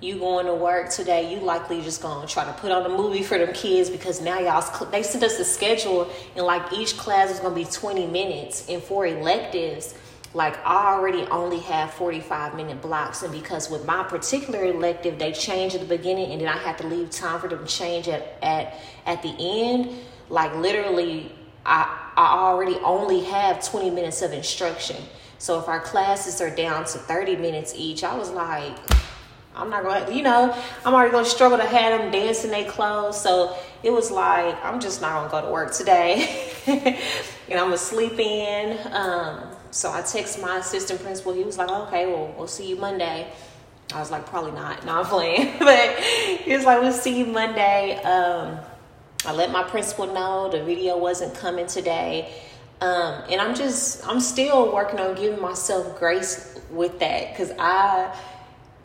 you 0.00 0.18
going 0.18 0.46
to 0.46 0.54
work 0.54 0.90
today, 0.90 1.32
you 1.32 1.40
likely 1.40 1.80
just 1.80 2.02
going 2.02 2.26
to 2.26 2.32
try 2.32 2.44
to 2.44 2.52
put 2.54 2.70
on 2.70 2.84
a 2.86 2.88
movie 2.88 3.22
for 3.22 3.38
them 3.38 3.52
kids 3.54 3.88
because 3.88 4.20
now 4.20 4.38
y'all, 4.38 4.86
they 4.90 5.02
sent 5.02 5.24
us 5.24 5.38
a 5.38 5.44
schedule 5.44 6.10
and 6.34 6.44
like 6.44 6.72
each 6.72 6.96
class 6.96 7.30
is 7.30 7.40
going 7.40 7.54
to 7.54 7.60
be 7.64 7.70
20 7.70 8.06
minutes 8.06 8.68
and 8.68 8.82
for 8.82 9.06
electives 9.06 9.94
like 10.36 10.58
I 10.66 10.92
already 10.92 11.22
only 11.30 11.60
have 11.60 11.94
45 11.94 12.54
minute 12.54 12.82
blocks 12.82 13.22
and 13.22 13.32
because 13.32 13.70
with 13.70 13.86
my 13.86 14.04
particular 14.04 14.66
elective 14.66 15.18
they 15.18 15.32
change 15.32 15.74
at 15.74 15.80
the 15.80 15.86
beginning 15.86 16.30
and 16.30 16.42
then 16.42 16.48
I 16.48 16.58
have 16.58 16.76
to 16.76 16.86
leave 16.86 17.08
time 17.08 17.40
for 17.40 17.48
them 17.48 17.60
to 17.60 17.66
change 17.66 18.06
at 18.06 18.36
at 18.42 18.78
at 19.06 19.22
the 19.22 19.34
end 19.38 19.98
like 20.28 20.54
literally 20.54 21.32
I 21.64 22.10
I 22.18 22.36
already 22.36 22.76
only 22.84 23.24
have 23.24 23.64
20 23.64 23.88
minutes 23.88 24.20
of 24.20 24.32
instruction 24.32 24.96
so 25.38 25.58
if 25.58 25.68
our 25.68 25.80
classes 25.80 26.42
are 26.42 26.54
down 26.54 26.84
to 26.84 26.98
30 26.98 27.36
minutes 27.36 27.72
each 27.74 28.04
I 28.04 28.14
was 28.14 28.30
like 28.30 28.76
I'm 29.54 29.70
not 29.70 29.84
gonna, 29.84 30.14
you 30.14 30.22
know, 30.22 30.54
I'm 30.84 30.92
already 30.92 31.12
gonna 31.12 31.24
struggle 31.24 31.56
to 31.56 31.64
have 31.64 31.98
them 31.98 32.10
dance 32.10 32.44
in 32.44 32.50
their 32.50 32.70
clothes. 32.70 33.18
So 33.18 33.56
it 33.82 33.90
was 33.90 34.10
like, 34.10 34.62
I'm 34.62 34.80
just 34.80 35.00
not 35.00 35.14
gonna 35.14 35.30
go 35.30 35.46
to 35.46 35.50
work 35.50 35.72
today. 35.72 36.52
and 36.66 37.58
I'm 37.58 37.68
gonna 37.68 37.78
sleep 37.78 38.18
in. 38.18 38.78
Um, 38.92 39.55
so 39.76 39.92
I 39.92 40.00
text 40.00 40.40
my 40.40 40.56
assistant 40.56 41.02
principal. 41.02 41.34
He 41.34 41.44
was 41.44 41.58
like, 41.58 41.68
okay, 41.68 42.06
well, 42.06 42.34
we'll 42.38 42.46
see 42.46 42.66
you 42.66 42.76
Monday. 42.76 43.30
I 43.92 44.00
was 44.00 44.10
like, 44.10 44.24
probably 44.24 44.52
not. 44.52 44.86
No, 44.86 45.00
I'm 45.00 45.04
playing. 45.16 45.58
but 45.58 45.98
he 45.98 46.56
was 46.56 46.64
like, 46.64 46.80
we'll 46.80 46.92
see 46.92 47.18
you 47.18 47.26
Monday. 47.26 48.00
Um, 48.02 48.58
I 49.26 49.32
let 49.32 49.52
my 49.52 49.62
principal 49.64 50.06
know 50.06 50.50
the 50.50 50.64
video 50.64 50.96
wasn't 50.96 51.34
coming 51.34 51.66
today. 51.66 52.32
Um, 52.80 53.22
and 53.30 53.38
I'm 53.38 53.54
just, 53.54 54.06
I'm 54.08 54.18
still 54.20 54.72
working 54.72 54.98
on 54.98 55.14
giving 55.14 55.42
myself 55.42 55.98
grace 55.98 56.58
with 56.70 56.98
that 57.00 57.32
because 57.32 57.52
I, 57.58 58.18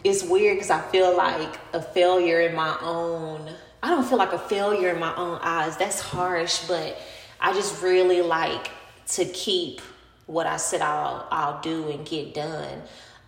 it's 0.03 0.23
weird 0.23 0.57
because 0.57 0.71
I 0.71 0.81
feel 0.81 1.15
like 1.15 1.57
a 1.71 1.81
failure 1.81 2.41
in 2.41 2.53
my 2.53 2.77
own, 2.81 3.49
I 3.81 3.91
don't 3.91 4.05
feel 4.05 4.17
like 4.17 4.33
a 4.33 4.39
failure 4.39 4.89
in 4.89 4.99
my 4.99 5.15
own 5.15 5.39
eyes. 5.41 5.77
That's 5.77 6.01
harsh, 6.01 6.67
but 6.67 6.97
I 7.39 7.53
just 7.53 7.81
really 7.81 8.21
like 8.21 8.71
to 9.07 9.23
keep 9.25 9.81
what 10.25 10.47
I 10.47 10.57
said 10.57 10.81
I'll 10.81 11.27
I'll 11.31 11.61
do 11.61 11.89
and 11.89 12.05
get 12.05 12.33
done. 12.33 12.81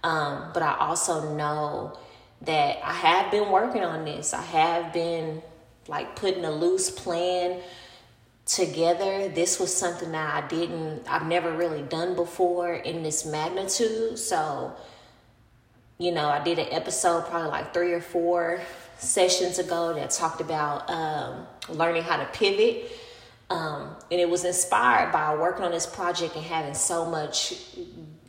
Um, 0.04 0.50
but 0.54 0.62
I 0.64 0.76
also 0.80 1.36
know 1.36 1.98
that 2.42 2.80
I 2.84 2.92
have 2.92 3.32
been 3.32 3.50
working 3.50 3.84
on 3.84 4.04
this. 4.06 4.34
I 4.34 4.42
have 4.42 4.92
been 4.94 5.42
like 5.88 6.16
putting 6.16 6.44
a 6.46 6.52
loose 6.52 6.90
plan 6.90 7.62
together. 8.46 9.30
This 9.30 9.60
was 9.60 9.74
something 9.76 10.12
that 10.12 10.44
I 10.44 10.48
didn't, 10.48 11.04
I've 11.08 11.26
never 11.26 11.52
really 11.52 11.82
done 11.82 12.16
before 12.16 12.74
in 12.74 13.04
this 13.04 13.26
magnitude. 13.26 14.20
So, 14.20 14.74
you 15.98 16.12
know, 16.12 16.28
I 16.28 16.44
did 16.44 16.60
an 16.60 16.68
episode 16.72 17.26
probably 17.28 17.50
like 17.50 17.74
three 17.74 17.94
or 17.94 18.02
four 18.02 18.60
sessions 18.98 19.60
ago 19.60 19.94
that 19.94 20.10
talked 20.12 20.42
about 20.42 20.90
um, 20.90 21.48
learning 21.70 22.04
how 22.04 22.18
to 22.18 22.26
pivot. 22.26 22.92
Um, 23.54 23.96
and 24.12 24.20
it 24.20 24.30
was 24.30 24.44
inspired 24.44 25.12
by 25.12 25.36
working 25.36 25.64
on 25.64 25.72
this 25.72 25.86
project 25.86 26.36
and 26.36 26.44
having 26.44 26.74
so 26.74 27.06
much 27.10 27.54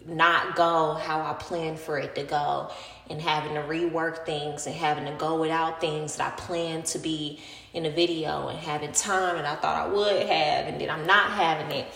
not 0.06 0.54
go 0.54 0.94
how 0.94 1.20
I 1.20 1.32
planned 1.34 1.78
for 1.78 1.98
it 1.98 2.14
to 2.14 2.24
go 2.24 2.70
and 3.08 3.20
having 3.20 3.54
to 3.54 3.60
rework 3.60 4.26
things 4.26 4.66
and 4.66 4.74
having 4.74 5.06
to 5.06 5.12
go 5.12 5.40
without 5.40 5.80
things 5.80 6.16
that 6.16 6.32
I 6.32 6.36
planned 6.36 6.86
to 6.86 6.98
be 6.98 7.40
in 7.72 7.86
a 7.86 7.90
video 7.90 8.48
and 8.48 8.58
having 8.58 8.92
time 8.92 9.36
and 9.36 9.46
I 9.46 9.54
thought 9.56 9.88
I 9.88 9.92
would 9.92 10.26
have 10.26 10.66
and 10.66 10.80
then 10.80 10.90
I'm 10.90 11.06
not 11.06 11.30
having 11.30 11.70
it. 11.76 11.86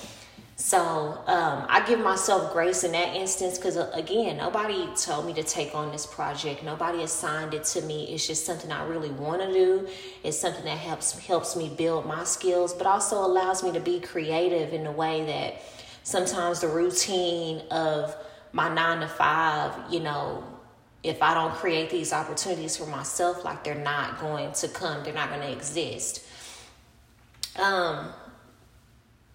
So 0.61 1.23
um, 1.29 1.67
I 1.69 1.85
give 1.87 2.01
myself 2.01 2.53
grace 2.53 2.83
in 2.83 2.91
that 2.91 3.15
instance 3.15 3.59
because 3.59 3.77
uh, 3.77 3.91
again, 3.95 4.39
nobody 4.39 4.89
told 4.97 5.25
me 5.25 5.33
to 5.35 5.45
take 5.45 5.73
on 5.73 5.93
this 5.93 6.05
project. 6.05 6.65
Nobody 6.65 7.05
assigned 7.05 7.55
it 7.55 7.63
to 7.67 7.83
me. 7.83 8.07
It's 8.07 8.27
just 8.27 8.45
something 8.45 8.73
I 8.73 8.85
really 8.85 9.11
want 9.11 9.41
to 9.41 9.53
do. 9.53 9.89
It's 10.25 10.37
something 10.37 10.65
that 10.65 10.77
helps 10.77 11.17
helps 11.21 11.55
me 11.55 11.73
build 11.79 12.07
my 12.07 12.25
skills, 12.25 12.75
but 12.75 12.89
also 12.89 13.25
allows 13.25 13.63
me 13.63 13.71
to 13.71 13.79
be 13.79 14.01
creative 14.01 14.75
in 14.75 14.85
a 14.87 14.93
way 14.93 15.25
that 15.27 15.63
sometimes 16.03 16.61
the 16.61 16.69
routine 16.69 17.63
of 17.71 18.17
my 18.53 18.69
nine 18.69 19.01
to 19.01 19.09
five, 19.09 19.73
you 19.93 20.01
know, 20.01 20.43
if 21.05 21.23
I 21.23 21.35
don't 21.35 21.55
create 21.55 21.89
these 21.89 22.13
opportunities 22.13 22.77
for 22.77 22.87
myself, 22.87 23.45
like 23.45 23.63
they're 23.63 23.77
not 23.77 24.19
going 24.19 24.53
to 24.55 24.67
come, 24.67 25.05
they're 25.05 25.15
not 25.15 25.29
going 25.29 25.43
to 25.43 25.53
exist. 25.53 26.27
Um, 27.57 28.09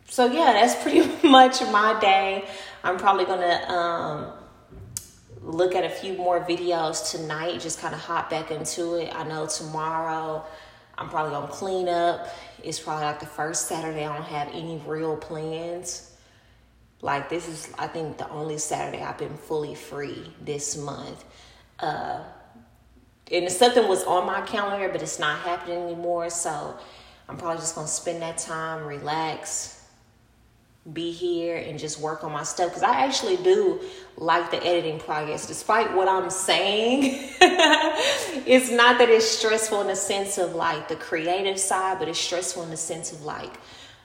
so 0.07 0.25
yeah, 0.25 0.53
that's 0.53 0.75
pretty 0.83 1.27
much 1.27 1.61
my 1.71 1.99
day. 1.99 2.45
I'm 2.83 2.97
probably 2.97 3.25
gonna 3.25 3.65
um, 3.67 4.33
look 5.41 5.75
at 5.75 5.83
a 5.83 5.89
few 5.89 6.13
more 6.13 6.39
videos 6.41 7.11
tonight, 7.11 7.59
just 7.59 7.79
kind 7.79 7.93
of 7.93 7.99
hop 7.99 8.29
back 8.29 8.51
into 8.51 8.95
it. 8.95 9.13
I 9.13 9.23
know 9.23 9.47
tomorrow 9.47 10.45
I'm 10.97 11.09
probably 11.09 11.31
gonna 11.31 11.47
clean 11.47 11.89
up. 11.89 12.27
It's 12.63 12.79
probably 12.79 13.05
like 13.05 13.19
the 13.19 13.25
first 13.25 13.67
Saturday 13.67 14.05
I 14.05 14.13
don't 14.13 14.25
have 14.25 14.49
any 14.49 14.81
real 14.85 15.17
plans. 15.17 16.11
Like 17.01 17.29
this 17.29 17.47
is, 17.47 17.73
I 17.77 17.87
think, 17.87 18.17
the 18.17 18.29
only 18.29 18.57
Saturday 18.57 19.03
I've 19.03 19.17
been 19.17 19.35
fully 19.35 19.75
free 19.75 20.31
this 20.41 20.77
month. 20.77 21.25
Uh, 21.79 22.23
and 23.31 23.51
something 23.51 23.87
was 23.87 24.03
on 24.03 24.25
my 24.25 24.41
calendar, 24.41 24.89
but 24.89 25.01
it's 25.01 25.19
not 25.19 25.39
happening 25.39 25.79
anymore. 25.79 26.29
So 26.29 26.77
I'm 27.27 27.37
probably 27.37 27.57
just 27.57 27.75
gonna 27.75 27.87
spend 27.87 28.21
that 28.21 28.37
time, 28.37 28.85
relax, 28.85 29.82
be 30.91 31.11
here, 31.11 31.55
and 31.55 31.79
just 31.79 31.99
work 31.99 32.23
on 32.23 32.31
my 32.31 32.43
stuff. 32.43 32.69
Because 32.69 32.83
I 32.83 33.05
actually 33.05 33.37
do 33.37 33.79
like 34.17 34.51
the 34.51 34.57
editing 34.57 34.99
progress, 34.99 35.47
despite 35.47 35.93
what 35.93 36.09
I'm 36.09 36.29
saying. 36.29 37.29
it's 38.45 38.69
not 38.69 38.97
that 38.97 39.09
it's 39.09 39.27
stressful 39.27 39.81
in 39.81 39.87
the 39.87 39.95
sense 39.95 40.37
of 40.37 40.55
like 40.55 40.89
the 40.89 40.97
creative 40.97 41.57
side, 41.57 41.99
but 41.99 42.09
it's 42.09 42.19
stressful 42.19 42.63
in 42.63 42.69
the 42.69 42.77
sense 42.77 43.13
of 43.13 43.23
like 43.23 43.53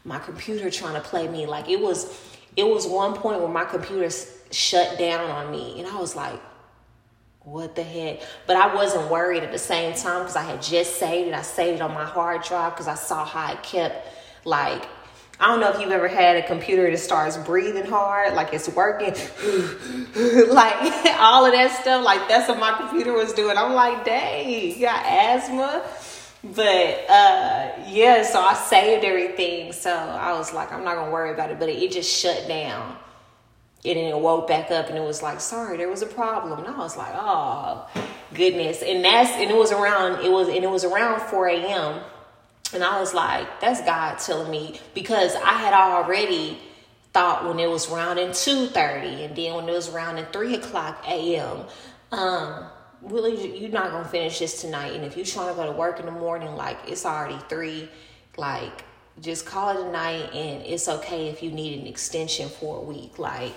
my 0.05 0.19
computer 0.19 0.71
trying 0.71 0.95
to 0.95 1.01
play 1.01 1.27
me. 1.27 1.47
Like 1.47 1.69
it 1.69 1.81
was, 1.81 2.17
it 2.57 2.65
was 2.65 2.87
one 2.87 3.15
point 3.15 3.41
where 3.41 3.49
my 3.49 3.65
computer 3.65 4.09
shut 4.53 4.99
down 4.99 5.31
on 5.31 5.51
me, 5.51 5.81
and 5.81 5.89
I 5.89 5.99
was 5.99 6.15
like 6.15 6.41
what 7.51 7.75
the 7.75 7.83
heck? 7.83 8.21
But 8.47 8.57
I 8.57 8.75
wasn't 8.75 9.11
worried 9.11 9.43
at 9.43 9.53
the 9.53 9.59
same 9.59 9.95
time 9.95 10.21
because 10.21 10.37
I 10.37 10.43
had 10.43 10.63
just 10.63 10.97
saved 10.97 11.29
it. 11.29 11.35
I 11.35 11.43
saved 11.43 11.77
it 11.77 11.83
on 11.83 11.95
my 11.95 12.05
hard 12.05 12.43
drive 12.43 12.75
because 12.75 12.89
I 12.89 12.95
saw 12.95 13.25
how 13.25 13.53
it 13.53 13.63
kept 13.63 14.07
like 14.45 14.87
I 15.41 15.47
don't 15.47 15.61
know 15.61 15.71
if 15.71 15.81
you've 15.81 15.93
ever 15.93 16.09
had 16.09 16.37
a 16.37 16.47
computer 16.47 16.91
that 16.91 16.99
starts 16.99 17.37
breathing 17.37 17.87
hard, 17.87 18.35
like 18.35 18.53
it's 18.53 18.69
working, 18.69 19.13
like 20.49 21.07
all 21.21 21.47
of 21.47 21.53
that 21.53 21.77
stuff. 21.81 22.05
Like 22.05 22.29
that's 22.29 22.49
what 22.49 22.59
my 22.59 22.77
computer 22.77 23.13
was 23.13 23.33
doing. 23.33 23.57
I'm 23.57 23.73
like, 23.73 24.05
dang, 24.05 24.51
you 24.51 24.81
got 24.81 25.05
asthma. 25.07 25.85
But 26.43 27.05
uh, 27.09 27.71
yeah, 27.87 28.25
so 28.25 28.41
I 28.41 28.55
saved 28.55 29.05
everything. 29.05 29.73
So 29.73 29.95
I 29.95 30.33
was 30.33 30.53
like, 30.53 30.73
I'm 30.73 30.83
not 30.83 30.97
gonna 30.97 31.13
worry 31.13 31.33
about 31.33 31.51
it. 31.51 31.61
But 31.61 31.69
it, 31.69 31.83
it 31.83 31.93
just 31.93 32.11
shut 32.11 32.49
down 32.49 32.97
and 33.85 33.97
then 33.97 34.07
it 34.07 34.19
woke 34.19 34.49
back 34.49 34.71
up 34.71 34.89
and 34.89 34.99
it 34.99 35.03
was 35.03 35.23
like, 35.23 35.41
sorry, 35.41 35.77
there 35.77 35.89
was 35.89 36.03
a 36.03 36.07
problem. 36.07 36.59
And 36.59 36.69
I 36.69 36.79
was 36.79 36.97
like, 36.97 37.13
oh 37.15 37.89
goodness. 38.35 38.83
And 38.83 39.05
that's 39.05 39.31
and 39.31 39.51
it 39.51 39.57
was 39.57 39.71
around 39.71 40.25
it 40.25 40.33
was 40.33 40.49
and 40.49 40.65
it 40.65 40.71
was 40.71 40.85
around 40.85 41.21
4 41.23 41.49
a.m. 41.49 42.01
And 42.75 42.85
I 42.85 43.01
was 43.01 43.15
like, 43.15 43.61
that's 43.61 43.81
God 43.83 44.19
telling 44.19 44.51
me 44.51 44.81
because 44.95 45.35
I 45.37 45.55
had 45.55 45.73
already 45.73 46.59
thought 47.13 47.47
when 47.47 47.59
it 47.59 47.69
was 47.69 47.91
around 47.91 48.19
in 48.19 48.31
2.30 48.31 49.25
and 49.25 49.37
then 49.37 49.55
when 49.55 49.69
it 49.69 49.73
was 49.73 49.89
around 49.89 50.19
in 50.19 50.27
3 50.27 50.55
o'clock 50.57 51.03
a.m. 51.09 51.65
Um, 52.13 52.67
really 53.03 53.59
you're 53.59 53.71
not 53.71 53.91
gonna 53.91 54.09
finish 54.09 54.39
this 54.39 54.61
tonight. 54.61 54.93
And 54.93 55.05
if 55.05 55.17
you're 55.17 55.25
trying 55.25 55.49
to 55.49 55.55
go 55.55 55.65
to 55.65 55.73
work 55.73 55.99
in 55.99 56.07
the 56.07 56.13
morning, 56.13 56.55
like 56.57 56.79
it's 56.87 57.07
already 57.07 57.39
three, 57.49 57.89
like 58.37 58.85
just 59.21 59.47
call 59.47 59.71
it 59.71 59.87
a 59.87 59.91
night 59.91 60.33
and 60.33 60.65
it's 60.65 60.89
okay 60.89 61.29
if 61.29 61.43
you 61.43 61.51
need 61.51 61.81
an 61.81 61.87
extension 61.87 62.49
for 62.49 62.79
a 62.79 62.81
week 62.81 63.19
like 63.19 63.55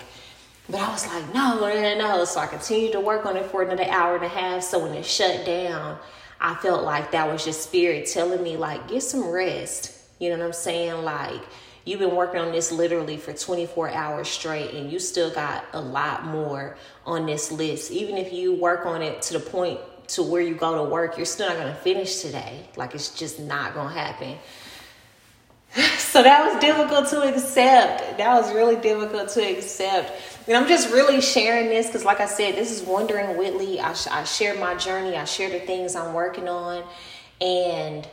but 0.69 0.79
i 0.79 0.91
was 0.91 1.05
like 1.07 1.33
no 1.33 1.59
no 1.59 1.97
no 1.97 2.25
so 2.25 2.39
i 2.39 2.47
continued 2.47 2.91
to 2.91 2.99
work 2.99 3.25
on 3.25 3.37
it 3.37 3.45
for 3.45 3.61
another 3.61 3.85
hour 3.85 4.15
and 4.15 4.25
a 4.25 4.27
half 4.27 4.63
so 4.63 4.79
when 4.79 4.93
it 4.93 5.05
shut 5.05 5.45
down 5.45 5.97
i 6.41 6.55
felt 6.55 6.83
like 6.83 7.11
that 7.11 7.31
was 7.31 7.45
just 7.45 7.61
spirit 7.61 8.07
telling 8.07 8.41
me 8.43 8.57
like 8.57 8.87
get 8.87 9.01
some 9.03 9.29
rest. 9.29 9.97
You 10.19 10.29
know 10.29 10.37
what 10.37 10.45
i'm 10.45 10.53
saying? 10.53 11.03
Like 11.03 11.41
you've 11.85 11.99
been 11.99 12.15
working 12.15 12.39
on 12.39 12.51
this 12.51 12.71
literally 12.71 13.17
for 13.17 13.33
24 13.33 13.89
hours 13.91 14.27
straight 14.27 14.73
and 14.73 14.91
you 14.91 14.99
still 14.99 15.31
got 15.31 15.65
a 15.73 15.81
lot 15.81 16.25
more 16.25 16.77
on 17.05 17.25
this 17.25 17.51
list. 17.51 17.91
Even 17.91 18.17
if 18.17 18.31
you 18.31 18.53
work 18.53 18.85
on 18.85 19.01
it 19.01 19.21
to 19.23 19.33
the 19.33 19.39
point 19.39 19.79
to 20.09 20.21
where 20.21 20.41
you 20.41 20.53
go 20.53 20.83
to 20.83 20.89
work 20.91 21.17
you're 21.17 21.25
still 21.25 21.47
not 21.47 21.57
going 21.57 21.73
to 21.73 21.79
finish 21.81 22.21
today. 22.21 22.67
Like 22.75 22.93
it's 22.93 23.11
just 23.11 23.39
not 23.39 23.73
going 23.73 23.87
to 23.87 23.99
happen 23.99 24.37
so 26.11 26.21
that 26.21 26.43
was 26.43 26.61
difficult 26.61 27.07
to 27.07 27.21
accept. 27.21 28.17
That 28.17 28.33
was 28.33 28.53
really 28.53 28.75
difficult 28.75 29.29
to 29.29 29.41
accept. 29.41 30.11
And 30.45 30.57
I'm 30.57 30.67
just 30.67 30.91
really 30.91 31.21
sharing 31.21 31.69
this 31.69 31.87
because, 31.87 32.03
like 32.03 32.19
I 32.19 32.25
said, 32.25 32.55
this 32.55 32.69
is 32.69 32.85
Wondering 32.85 33.37
Whitley. 33.37 33.79
I, 33.79 33.93
sh- 33.93 34.07
I 34.07 34.25
share 34.25 34.55
my 34.55 34.75
journey, 34.75 35.15
I 35.15 35.23
share 35.23 35.49
the 35.49 35.65
things 35.65 35.95
I'm 35.95 36.13
working 36.13 36.49
on. 36.49 36.83
And 37.39 38.05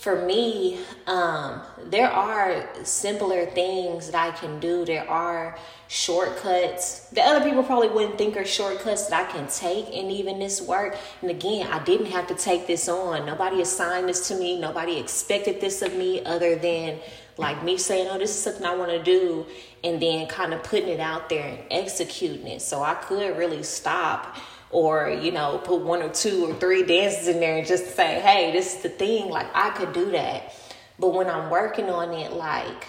for 0.00 0.24
me, 0.24 0.78
um, 1.06 1.60
there 1.90 2.10
are 2.10 2.66
simpler 2.84 3.44
things 3.44 4.10
that 4.10 4.14
I 4.18 4.30
can 4.34 4.58
do. 4.58 4.86
There 4.86 5.06
are 5.10 5.58
shortcuts 5.88 7.00
that 7.10 7.26
other 7.26 7.44
people 7.44 7.62
probably 7.62 7.90
wouldn't 7.90 8.16
think 8.16 8.34
are 8.38 8.46
shortcuts 8.46 9.08
that 9.08 9.28
I 9.28 9.30
can 9.30 9.46
take 9.48 9.90
in 9.90 10.10
even 10.10 10.38
this 10.38 10.62
work. 10.62 10.96
And 11.20 11.30
again, 11.30 11.66
I 11.66 11.84
didn't 11.84 12.06
have 12.06 12.26
to 12.28 12.34
take 12.34 12.66
this 12.66 12.88
on. 12.88 13.26
Nobody 13.26 13.60
assigned 13.60 14.08
this 14.08 14.26
to 14.28 14.36
me. 14.36 14.58
Nobody 14.58 14.96
expected 14.96 15.60
this 15.60 15.82
of 15.82 15.94
me 15.94 16.24
other 16.24 16.56
than 16.56 16.98
like 17.36 17.62
me 17.62 17.76
saying, 17.76 18.08
oh, 18.10 18.16
this 18.16 18.30
is 18.30 18.42
something 18.42 18.64
I 18.64 18.74
want 18.74 18.90
to 18.92 19.02
do. 19.02 19.44
And 19.84 20.00
then 20.00 20.26
kind 20.28 20.54
of 20.54 20.62
putting 20.62 20.88
it 20.88 21.00
out 21.00 21.28
there 21.28 21.46
and 21.46 21.58
executing 21.70 22.46
it. 22.46 22.62
So 22.62 22.82
I 22.82 22.94
could 22.94 23.36
really 23.36 23.62
stop 23.62 24.34
or 24.70 25.10
you 25.10 25.32
know 25.32 25.60
put 25.64 25.80
one 25.80 26.02
or 26.02 26.08
two 26.08 26.46
or 26.46 26.54
three 26.54 26.84
dances 26.84 27.28
in 27.28 27.40
there 27.40 27.58
and 27.58 27.66
just 27.66 27.96
say 27.96 28.20
hey 28.20 28.52
this 28.52 28.76
is 28.76 28.82
the 28.82 28.88
thing 28.88 29.28
like 29.28 29.46
i 29.54 29.70
could 29.70 29.92
do 29.92 30.10
that. 30.12 30.54
But 30.98 31.14
when 31.14 31.28
i'm 31.28 31.50
working 31.50 31.88
on 31.88 32.12
it 32.12 32.32
like 32.32 32.86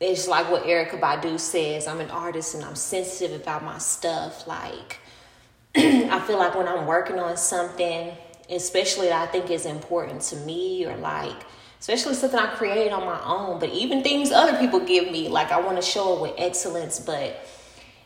it's 0.00 0.28
like 0.28 0.50
what 0.50 0.64
Erykah 0.64 1.00
Badu 1.00 1.38
says 1.38 1.86
i'm 1.86 2.00
an 2.00 2.10
artist 2.10 2.54
and 2.54 2.64
i'm 2.64 2.74
sensitive 2.74 3.40
about 3.40 3.62
my 3.62 3.78
stuff 3.78 4.46
like 4.46 4.98
i 5.76 6.22
feel 6.26 6.38
like 6.38 6.54
when 6.54 6.66
i'm 6.66 6.86
working 6.86 7.18
on 7.18 7.36
something 7.36 8.12
especially 8.50 9.08
that 9.08 9.28
i 9.28 9.30
think 9.30 9.50
is 9.50 9.66
important 9.66 10.20
to 10.20 10.36
me 10.36 10.84
or 10.86 10.96
like 10.96 11.46
especially 11.78 12.14
something 12.14 12.38
i 12.38 12.46
created 12.54 12.92
on 12.92 13.04
my 13.04 13.22
own 13.24 13.58
but 13.60 13.70
even 13.70 14.02
things 14.02 14.32
other 14.32 14.58
people 14.58 14.80
give 14.80 15.10
me 15.10 15.28
like 15.28 15.52
i 15.52 15.60
want 15.60 15.76
to 15.76 15.82
show 15.82 16.16
it 16.16 16.20
with 16.20 16.34
excellence 16.38 16.98
but 16.98 17.46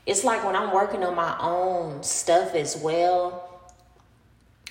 it's 0.06 0.24
like 0.24 0.44
when 0.44 0.56
I'm 0.56 0.72
working 0.72 1.04
on 1.04 1.14
my 1.14 1.36
own 1.38 2.02
stuff 2.02 2.54
as 2.54 2.76
well, 2.76 3.44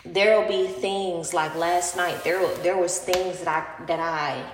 there'll 0.06 0.48
be 0.48 0.68
things 0.68 1.34
like 1.34 1.56
last 1.56 1.98
night 1.98 2.24
there 2.24 2.48
there 2.58 2.78
was 2.78 2.98
things 3.00 3.40
that 3.40 3.48
I 3.48 3.86
that 3.86 4.00
I 4.00 4.46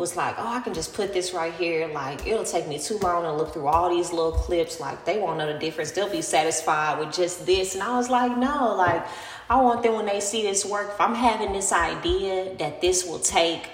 was 0.00 0.16
like, 0.16 0.34
oh, 0.38 0.48
I 0.48 0.60
can 0.60 0.72
just 0.72 0.94
put 0.94 1.12
this 1.12 1.34
right 1.34 1.52
here. 1.52 1.86
Like, 1.88 2.26
it'll 2.26 2.42
take 2.42 2.66
me 2.66 2.78
too 2.78 2.98
long 2.98 3.22
to 3.22 3.32
look 3.32 3.52
through 3.52 3.66
all 3.66 3.90
these 3.90 4.10
little 4.10 4.32
clips. 4.32 4.80
Like, 4.80 5.04
they 5.04 5.18
won't 5.18 5.36
know 5.36 5.52
the 5.52 5.58
difference. 5.58 5.90
They'll 5.90 6.10
be 6.10 6.22
satisfied 6.22 6.98
with 6.98 7.14
just 7.14 7.44
this. 7.44 7.74
And 7.74 7.82
I 7.82 7.94
was 7.96 8.08
like, 8.08 8.36
no, 8.36 8.74
like, 8.74 9.06
I 9.50 9.60
want 9.60 9.82
them 9.82 9.94
when 9.94 10.06
they 10.06 10.20
see 10.20 10.42
this 10.42 10.64
work. 10.64 10.92
If 10.94 11.00
I'm 11.00 11.14
having 11.14 11.52
this 11.52 11.70
idea 11.70 12.56
that 12.56 12.80
this 12.80 13.04
will 13.04 13.18
take 13.18 13.68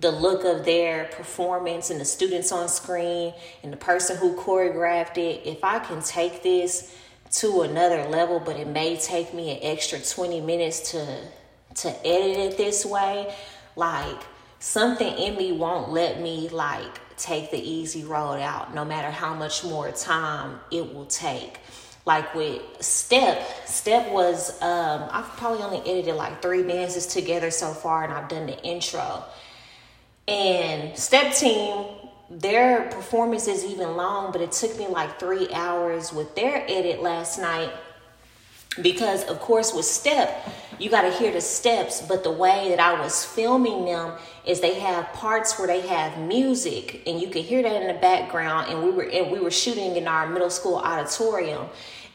the 0.00 0.10
look 0.10 0.44
of 0.44 0.64
their 0.64 1.04
performance 1.06 1.90
and 1.90 2.00
the 2.00 2.04
students 2.04 2.52
on 2.52 2.68
screen 2.68 3.34
and 3.62 3.72
the 3.72 3.76
person 3.76 4.16
who 4.16 4.36
choreographed 4.36 5.18
it, 5.18 5.42
if 5.44 5.64
I 5.64 5.80
can 5.80 6.02
take 6.02 6.42
this 6.42 6.94
to 7.32 7.62
another 7.62 8.04
level, 8.04 8.40
but 8.40 8.56
it 8.56 8.68
may 8.68 8.96
take 8.96 9.34
me 9.34 9.50
an 9.50 9.58
extra 9.62 9.98
20 9.98 10.40
minutes 10.40 10.92
to 10.92 11.06
to 11.74 11.88
edit 12.06 12.36
it 12.36 12.56
this 12.56 12.84
way, 12.84 13.32
like 13.76 14.20
something 14.58 15.14
in 15.16 15.36
me 15.36 15.52
won't 15.52 15.90
let 15.90 16.20
me 16.20 16.48
like 16.48 17.00
take 17.16 17.50
the 17.50 17.58
easy 17.58 18.04
road 18.04 18.40
out 18.40 18.74
no 18.74 18.84
matter 18.84 19.10
how 19.10 19.34
much 19.34 19.64
more 19.64 19.90
time 19.92 20.58
it 20.70 20.94
will 20.94 21.06
take. 21.06 21.58
Like 22.04 22.34
with 22.34 22.62
step 22.80 23.46
step 23.66 24.10
was 24.10 24.60
um 24.62 25.08
i've 25.12 25.28
probably 25.36 25.62
only 25.62 25.80
edited 25.80 26.14
like 26.14 26.40
three 26.40 26.62
dances 26.62 27.06
together 27.06 27.50
so 27.50 27.74
far 27.74 28.02
and 28.04 28.14
i've 28.14 28.28
done 28.28 28.46
the 28.46 28.58
intro 28.64 29.24
and 30.28 30.96
step 30.96 31.34
team 31.34 31.86
their 32.30 32.90
performance 32.90 33.48
is 33.48 33.64
even 33.64 33.96
long 33.96 34.30
but 34.30 34.40
it 34.40 34.52
took 34.52 34.78
me 34.78 34.86
like 34.86 35.18
three 35.18 35.50
hours 35.52 36.12
with 36.12 36.34
their 36.36 36.64
edit 36.68 37.02
last 37.02 37.40
night. 37.40 37.72
Because 38.80 39.24
of 39.24 39.40
course 39.40 39.74
with 39.74 39.86
step 39.86 40.46
you 40.78 40.90
got 40.90 41.02
to 41.02 41.10
hear 41.10 41.32
the 41.32 41.40
steps 41.40 42.02
but 42.02 42.22
the 42.22 42.30
way 42.30 42.68
that 42.68 42.78
i 42.78 43.00
was 43.00 43.24
filming 43.24 43.84
them 43.84 44.16
is 44.46 44.60
they 44.60 44.78
have 44.78 45.12
parts 45.12 45.58
where 45.58 45.66
they 45.66 45.80
have 45.80 46.18
music 46.18 47.02
and 47.06 47.20
you 47.20 47.28
can 47.28 47.42
hear 47.42 47.62
that 47.62 47.82
in 47.82 47.88
the 47.88 48.00
background 48.00 48.70
and 48.70 48.82
we 48.82 48.90
were 48.90 49.02
and 49.02 49.30
we 49.30 49.40
were 49.40 49.50
shooting 49.50 49.96
in 49.96 50.06
our 50.06 50.28
middle 50.28 50.50
school 50.50 50.76
auditorium 50.76 51.66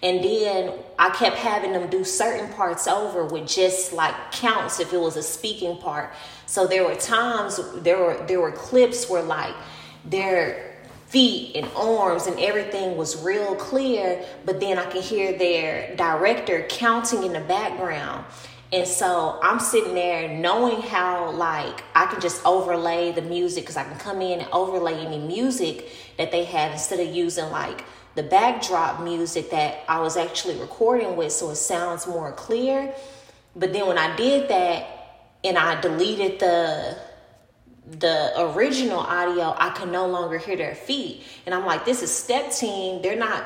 and 0.04 0.24
then 0.24 0.72
i 1.00 1.10
kept 1.10 1.38
having 1.38 1.74
them 1.74 1.90
do 1.90 2.04
certain 2.04 2.52
parts 2.54 2.88
over 2.88 3.26
with 3.26 3.48
just 3.48 3.94
like 3.94 4.14
counts 4.32 4.80
if 4.80 4.94
it 4.94 5.00
was 5.00 5.16
a 5.16 5.24
speaking 5.24 5.78
part 5.78 6.14
so 6.46 6.68
there 6.68 6.84
were 6.84 6.96
times 6.96 7.60
there 7.82 7.98
were 7.98 8.24
there 8.28 8.40
were 8.40 8.52
clips 8.52 9.10
where 9.10 9.24
like 9.24 9.56
their 10.06 10.74
feet 11.14 11.56
and 11.56 11.70
arms 11.76 12.26
and 12.26 12.40
everything 12.40 12.98
was 12.98 13.22
real 13.24 13.54
clear, 13.56 14.26
but 14.46 14.60
then 14.60 14.80
I 14.80 14.86
can 14.90 15.04
hear 15.04 15.38
their 15.38 15.96
director 15.96 16.66
counting 16.68 17.24
in 17.24 17.34
the 17.34 17.40
background. 17.40 18.26
And 18.72 18.88
so 18.88 19.40
I'm 19.44 19.60
sitting 19.60 19.94
there 19.94 20.28
knowing 20.28 20.82
how 20.82 21.30
like 21.30 21.84
I 21.94 22.08
can 22.08 22.20
just 22.20 22.44
overlay 22.44 23.12
the 23.12 23.22
music 23.22 23.66
because 23.66 23.78
I 23.78 23.84
can 23.84 24.00
come 24.00 24.24
in 24.24 24.42
and 24.42 24.50
overlay 24.52 25.06
any 25.06 25.20
music 25.20 25.92
that 26.18 26.32
they 26.32 26.46
have 26.46 26.72
instead 26.72 27.00
of 27.00 27.14
using 27.14 27.46
like 27.52 27.86
the 28.16 28.24
backdrop 28.24 29.02
music 29.02 29.50
that 29.52 29.84
I 29.88 30.00
was 30.02 30.18
actually 30.18 30.60
recording 30.60 31.16
with 31.16 31.32
so 31.32 31.50
it 31.50 31.56
sounds 31.56 32.06
more 32.08 32.32
clear. 32.32 32.94
But 33.56 33.74
then 33.74 33.88
when 33.88 33.98
I 33.98 34.16
did 34.16 34.50
that 34.50 34.88
and 35.44 35.58
I 35.58 35.80
deleted 35.82 36.40
the 36.40 36.98
the 37.86 38.32
original 38.40 39.00
audio, 39.00 39.54
I 39.58 39.70
could 39.72 39.92
no 39.92 40.08
longer 40.08 40.38
hear 40.38 40.56
their 40.56 40.76
feet. 40.76 41.24
And 41.46 41.54
I'm 41.54 41.66
like, 41.66 41.84
this 41.84 42.02
is 42.02 42.12
step 42.12 42.52
team. 42.52 43.02
They're 43.02 43.18
not 43.18 43.46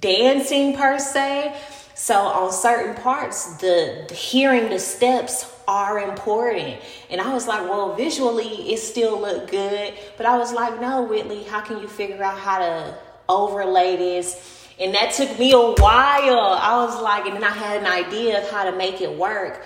dancing 0.00 0.76
per 0.76 0.98
se. 0.98 1.54
So 1.94 2.14
on 2.14 2.52
certain 2.52 3.00
parts, 3.02 3.56
the, 3.58 4.06
the, 4.08 4.14
hearing 4.14 4.70
the 4.70 4.78
steps 4.78 5.50
are 5.68 6.00
important. 6.00 6.80
And 7.08 7.20
I 7.20 7.32
was 7.32 7.46
like, 7.46 7.60
well, 7.68 7.94
visually 7.94 8.72
it 8.72 8.78
still 8.78 9.20
looked 9.20 9.50
good. 9.50 9.94
But 10.16 10.26
I 10.26 10.36
was 10.36 10.52
like, 10.52 10.80
no, 10.80 11.02
Whitley, 11.02 11.44
how 11.44 11.60
can 11.60 11.78
you 11.78 11.86
figure 11.86 12.22
out 12.22 12.38
how 12.38 12.58
to 12.58 12.98
overlay 13.28 13.96
this? 13.96 14.68
And 14.78 14.94
that 14.94 15.12
took 15.12 15.38
me 15.38 15.52
a 15.52 15.58
while. 15.58 16.58
I 16.60 16.84
was 16.84 17.00
like, 17.00 17.26
and 17.26 17.36
then 17.36 17.44
I 17.44 17.50
had 17.50 17.80
an 17.80 17.86
idea 17.86 18.42
of 18.42 18.50
how 18.50 18.64
to 18.68 18.76
make 18.76 19.00
it 19.00 19.16
work 19.16 19.64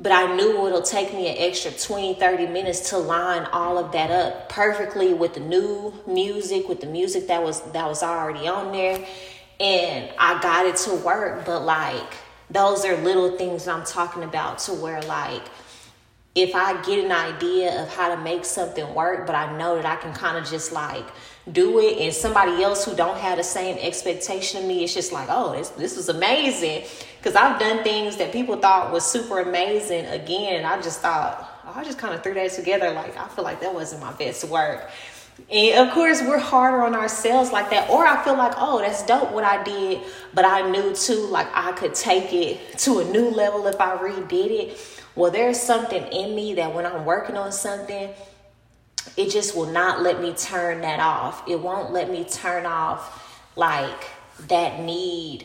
but 0.00 0.12
I 0.12 0.36
knew 0.36 0.66
it'll 0.66 0.80
take 0.80 1.12
me 1.12 1.28
an 1.28 1.34
extra 1.38 1.72
20, 1.72 2.14
30 2.14 2.46
minutes 2.46 2.90
to 2.90 2.98
line 2.98 3.46
all 3.46 3.78
of 3.78 3.90
that 3.92 4.10
up 4.10 4.48
perfectly 4.48 5.12
with 5.12 5.34
the 5.34 5.40
new 5.40 5.92
music, 6.06 6.68
with 6.68 6.80
the 6.80 6.86
music 6.86 7.26
that 7.26 7.42
was 7.42 7.60
that 7.72 7.86
was 7.86 8.04
already 8.04 8.46
on 8.46 8.70
there. 8.70 9.04
And 9.58 10.08
I 10.16 10.40
got 10.40 10.66
it 10.66 10.76
to 10.76 10.94
work, 10.94 11.44
but 11.44 11.64
like 11.64 12.14
those 12.48 12.84
are 12.84 12.96
little 12.98 13.36
things 13.36 13.66
I'm 13.66 13.84
talking 13.84 14.22
about 14.22 14.60
to 14.60 14.72
where 14.72 15.02
like 15.02 15.42
if 16.38 16.54
I 16.54 16.80
get 16.82 17.04
an 17.04 17.10
idea 17.10 17.82
of 17.82 17.88
how 17.88 18.14
to 18.14 18.20
make 18.22 18.44
something 18.44 18.94
work, 18.94 19.26
but 19.26 19.34
I 19.34 19.56
know 19.58 19.74
that 19.74 19.84
I 19.84 19.96
can 19.96 20.12
kind 20.14 20.38
of 20.38 20.48
just 20.48 20.70
like 20.70 21.04
do 21.50 21.80
it 21.80 21.98
and 21.98 22.14
somebody 22.14 22.62
else 22.62 22.84
who 22.84 22.94
don't 22.94 23.18
have 23.18 23.38
the 23.38 23.42
same 23.42 23.76
expectation 23.80 24.60
of 24.62 24.68
me, 24.68 24.84
it's 24.84 24.94
just 24.94 25.12
like, 25.12 25.26
oh, 25.30 25.52
this 25.52 25.70
this 25.70 25.96
is 25.96 26.08
amazing. 26.08 26.84
Cause 27.24 27.34
I've 27.34 27.58
done 27.58 27.82
things 27.82 28.16
that 28.18 28.32
people 28.32 28.56
thought 28.56 28.92
was 28.92 29.04
super 29.04 29.40
amazing 29.40 30.06
again. 30.06 30.64
I 30.64 30.80
just 30.80 31.00
thought, 31.00 31.60
oh, 31.66 31.72
I 31.74 31.82
just 31.82 31.98
kind 31.98 32.14
of 32.14 32.22
threw 32.22 32.34
that 32.34 32.52
together. 32.52 32.92
Like 32.92 33.16
I 33.16 33.26
feel 33.26 33.42
like 33.42 33.60
that 33.60 33.74
wasn't 33.74 34.02
my 34.02 34.12
best 34.12 34.44
work. 34.44 34.88
And 35.50 35.88
of 35.88 35.94
course, 35.94 36.22
we're 36.22 36.38
harder 36.38 36.82
on 36.82 36.94
ourselves 36.94 37.50
like 37.50 37.70
that. 37.70 37.90
Or 37.90 38.06
I 38.06 38.22
feel 38.24 38.36
like, 38.36 38.54
oh, 38.56 38.80
that's 38.80 39.04
dope 39.06 39.32
what 39.32 39.44
I 39.44 39.62
did. 39.64 40.02
But 40.34 40.44
I 40.44 40.70
knew 40.70 40.94
too, 40.94 41.26
like 41.26 41.48
I 41.52 41.72
could 41.72 41.94
take 41.94 42.32
it 42.32 42.78
to 42.78 43.00
a 43.00 43.04
new 43.04 43.28
level 43.30 43.66
if 43.66 43.80
I 43.80 43.96
redid 43.96 44.50
it. 44.50 44.97
Well, 45.18 45.32
there's 45.32 45.58
something 45.58 46.04
in 46.12 46.36
me 46.36 46.54
that 46.54 46.72
when 46.72 46.86
I'm 46.86 47.04
working 47.04 47.36
on 47.36 47.50
something, 47.50 48.10
it 49.16 49.30
just 49.30 49.56
will 49.56 49.66
not 49.66 50.00
let 50.00 50.20
me 50.20 50.32
turn 50.32 50.82
that 50.82 51.00
off. 51.00 51.42
It 51.48 51.58
won't 51.58 51.92
let 51.92 52.08
me 52.08 52.22
turn 52.22 52.66
off 52.66 53.44
like 53.56 54.06
that 54.46 54.78
need 54.78 55.44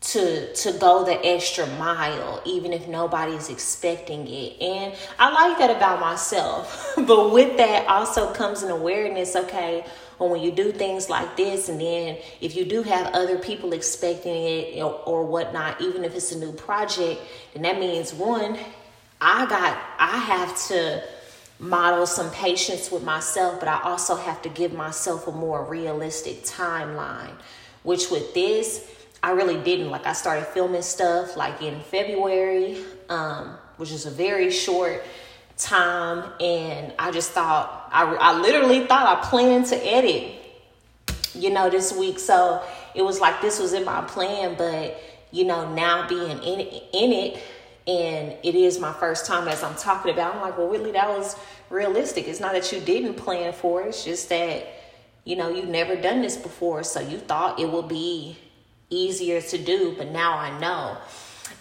to 0.00 0.52
to 0.54 0.72
go 0.72 1.04
the 1.04 1.24
extra 1.24 1.64
mile 1.78 2.42
even 2.44 2.72
if 2.72 2.88
nobody's 2.88 3.48
expecting 3.48 4.26
it 4.28 4.60
and 4.60 4.92
i 5.18 5.32
like 5.32 5.56
that 5.56 5.74
about 5.74 5.98
myself 5.98 6.92
but 7.06 7.32
with 7.32 7.56
that 7.56 7.86
also 7.86 8.30
comes 8.34 8.62
an 8.62 8.70
awareness 8.70 9.34
okay 9.34 9.82
or 10.18 10.28
when 10.28 10.42
you 10.42 10.50
do 10.52 10.70
things 10.70 11.08
like 11.08 11.38
this 11.38 11.70
and 11.70 11.80
then 11.80 12.18
if 12.42 12.54
you 12.54 12.66
do 12.66 12.82
have 12.82 13.06
other 13.14 13.38
people 13.38 13.72
expecting 13.72 14.34
it 14.34 14.82
or, 14.82 14.92
or 15.06 15.24
whatnot 15.24 15.80
even 15.80 16.04
if 16.04 16.14
it's 16.14 16.32
a 16.32 16.38
new 16.38 16.52
project 16.52 17.18
then 17.54 17.62
that 17.62 17.78
means 17.78 18.12
one 18.12 18.58
i 19.20 19.46
got 19.46 19.78
i 19.98 20.18
have 20.18 20.56
to 20.68 21.02
model 21.58 22.06
some 22.06 22.30
patience 22.32 22.90
with 22.90 23.02
myself 23.02 23.58
but 23.60 23.68
i 23.68 23.80
also 23.82 24.16
have 24.16 24.42
to 24.42 24.48
give 24.48 24.72
myself 24.72 25.26
a 25.28 25.32
more 25.32 25.64
realistic 25.64 26.42
timeline 26.44 27.34
which 27.82 28.10
with 28.10 28.34
this 28.34 28.90
I 29.24 29.30
really 29.30 29.56
didn't. 29.62 29.88
Like 29.88 30.06
I 30.06 30.12
started 30.12 30.46
filming 30.48 30.82
stuff 30.82 31.34
like 31.34 31.62
in 31.62 31.80
February, 31.80 32.84
um, 33.08 33.56
which 33.78 33.90
is 33.90 34.04
a 34.04 34.10
very 34.10 34.50
short 34.50 35.02
time, 35.56 36.30
and 36.40 36.92
I 36.98 37.10
just 37.10 37.30
thought 37.30 37.88
I, 37.90 38.04
I 38.04 38.38
literally 38.38 38.86
thought 38.86 39.18
I 39.18 39.26
planned 39.26 39.64
to 39.66 39.76
edit, 39.76 40.34
you 41.32 41.48
know, 41.48 41.70
this 41.70 41.90
week. 41.96 42.18
So 42.18 42.62
it 42.94 43.00
was 43.00 43.18
like 43.18 43.40
this 43.40 43.58
was 43.58 43.72
in 43.72 43.86
my 43.86 44.02
plan, 44.02 44.56
but 44.58 45.00
you 45.30 45.44
know, 45.44 45.72
now 45.72 46.06
being 46.06 46.42
in 46.42 46.60
in 46.60 47.12
it, 47.12 47.42
and 47.86 48.34
it 48.42 48.54
is 48.54 48.78
my 48.78 48.92
first 48.92 49.26
time 49.26 49.46
as 49.48 49.62
I'm 49.62 49.74
talking 49.74 50.12
about. 50.12 50.36
I'm 50.36 50.40
like, 50.40 50.56
well, 50.56 50.68
really, 50.68 50.92
that 50.92 51.08
was 51.08 51.36
realistic. 51.68 52.28
It's 52.28 52.40
not 52.40 52.52
that 52.52 52.72
you 52.72 52.80
didn't 52.80 53.14
plan 53.14 53.52
for 53.52 53.82
it. 53.82 53.88
It's 53.88 54.04
just 54.04 54.28
that 54.30 54.66
you 55.24 55.36
know 55.36 55.48
you've 55.50 55.68
never 55.68 55.96
done 55.96 56.22
this 56.22 56.36
before, 56.36 56.82
so 56.82 57.00
you 57.00 57.18
thought 57.18 57.60
it 57.60 57.70
would 57.70 57.88
be 57.88 58.38
easier 58.90 59.40
to 59.40 59.58
do, 59.58 59.94
but 59.96 60.10
now 60.10 60.36
I 60.36 60.58
know. 60.58 60.96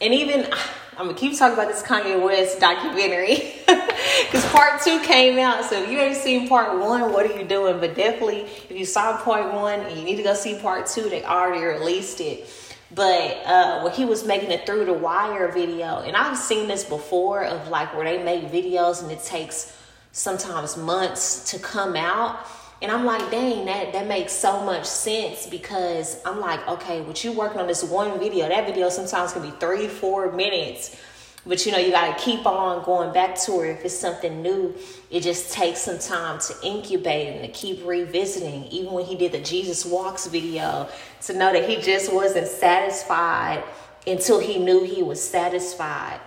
And 0.02 0.14
even 0.14 0.48
I'm 0.98 1.08
gonna 1.08 1.18
keep 1.18 1.38
talking 1.38 1.56
about 1.56 1.70
this 1.70 1.82
Kanye 1.82 2.22
West 2.22 2.60
documentary 2.60 3.56
because 3.68 4.46
part 4.52 4.80
two 4.82 5.00
came 5.02 5.40
out. 5.40 5.66
So 5.66 5.82
if 5.82 5.90
you 5.90 5.98
ain't 5.98 6.16
seen 6.16 6.48
part 6.48 6.80
one, 6.80 7.12
what 7.12 7.26
are 7.26 7.36
you 7.36 7.46
doing? 7.46 7.80
But 7.80 7.96
definitely, 7.96 8.42
if 8.42 8.72
you 8.72 8.86
saw 8.86 9.18
part 9.18 9.52
one 9.56 9.80
and 9.80 9.98
you 9.98 10.06
need 10.06 10.18
to 10.18 10.24
go 10.24 10.36
see 10.36 10.56
part 10.60 10.86
two, 10.86 11.10
they 11.10 11.24
already 11.24 11.64
released 11.64 12.22
it. 12.22 12.48
But 12.96 13.46
uh, 13.46 13.82
when 13.82 13.94
he 13.94 14.06
was 14.06 14.26
making 14.26 14.52
it 14.52 14.66
through 14.66 14.86
the 14.86 14.94
wire 14.94 15.52
video, 15.52 16.00
and 16.00 16.16
I've 16.16 16.38
seen 16.38 16.68
this 16.68 16.84
before 16.84 17.44
of 17.44 17.68
like 17.70 17.96
where 17.96 18.06
they 18.06 18.24
make 18.24 18.52
videos 18.52 19.02
and 19.02 19.12
it 19.12 19.24
takes 19.24 19.76
sometimes 20.12 20.78
months 20.78 21.52
to 21.52 21.60
come 21.60 21.96
out 21.96 22.46
and 22.84 22.92
I'm 22.92 23.06
like, 23.06 23.32
dang, 23.32 23.64
that, 23.68 23.94
that 23.94 24.08
makes 24.08 24.34
so 24.34 24.62
much 24.62 24.84
sense 24.84 25.48
because 25.48 26.22
I'm 26.26 26.42
like, 26.42 26.68
okay, 26.68 27.00
with 27.00 27.24
you 27.24 27.32
working 27.32 27.62
on 27.62 27.66
this 27.66 27.82
one 27.82 28.20
video. 28.20 28.50
That 28.50 28.66
video 28.66 28.90
sometimes 28.90 29.32
can 29.32 29.42
be 29.42 29.52
three, 29.52 29.88
four 29.88 30.34
minutes. 30.34 31.00
But 31.46 31.66
you 31.66 31.74
know, 31.74 31.78
you 31.78 31.92
got 31.92 32.18
to 32.18 32.24
keep 32.24 32.46
on 32.46 32.86
going 32.86 33.14
back 33.14 33.36
to 33.42 33.60
her 33.60 33.66
if 33.66 33.84
it's 33.84 33.98
something 33.98 34.42
new. 34.42 34.74
It 35.12 35.22
just 35.22 35.52
takes 35.52 35.82
some 35.82 36.00
time 36.00 36.40
to 36.40 36.56
incubate 36.64 37.36
and 37.36 37.42
to 37.42 37.52
keep 37.52 37.86
revisiting. 37.86 38.66
Even 38.66 38.94
when 38.94 39.06
he 39.06 39.16
did 39.16 39.34
the 39.34 39.42
Jesus 39.42 39.86
Walks 39.86 40.28
video, 40.28 40.88
to 41.24 41.34
know 41.34 41.52
that 41.52 41.70
he 41.70 41.82
just 41.82 42.14
wasn't 42.14 42.48
satisfied 42.48 43.62
until 44.08 44.40
he 44.40 44.58
knew 44.58 44.84
he 44.84 45.04
was 45.04 45.22
satisfied. 45.22 46.20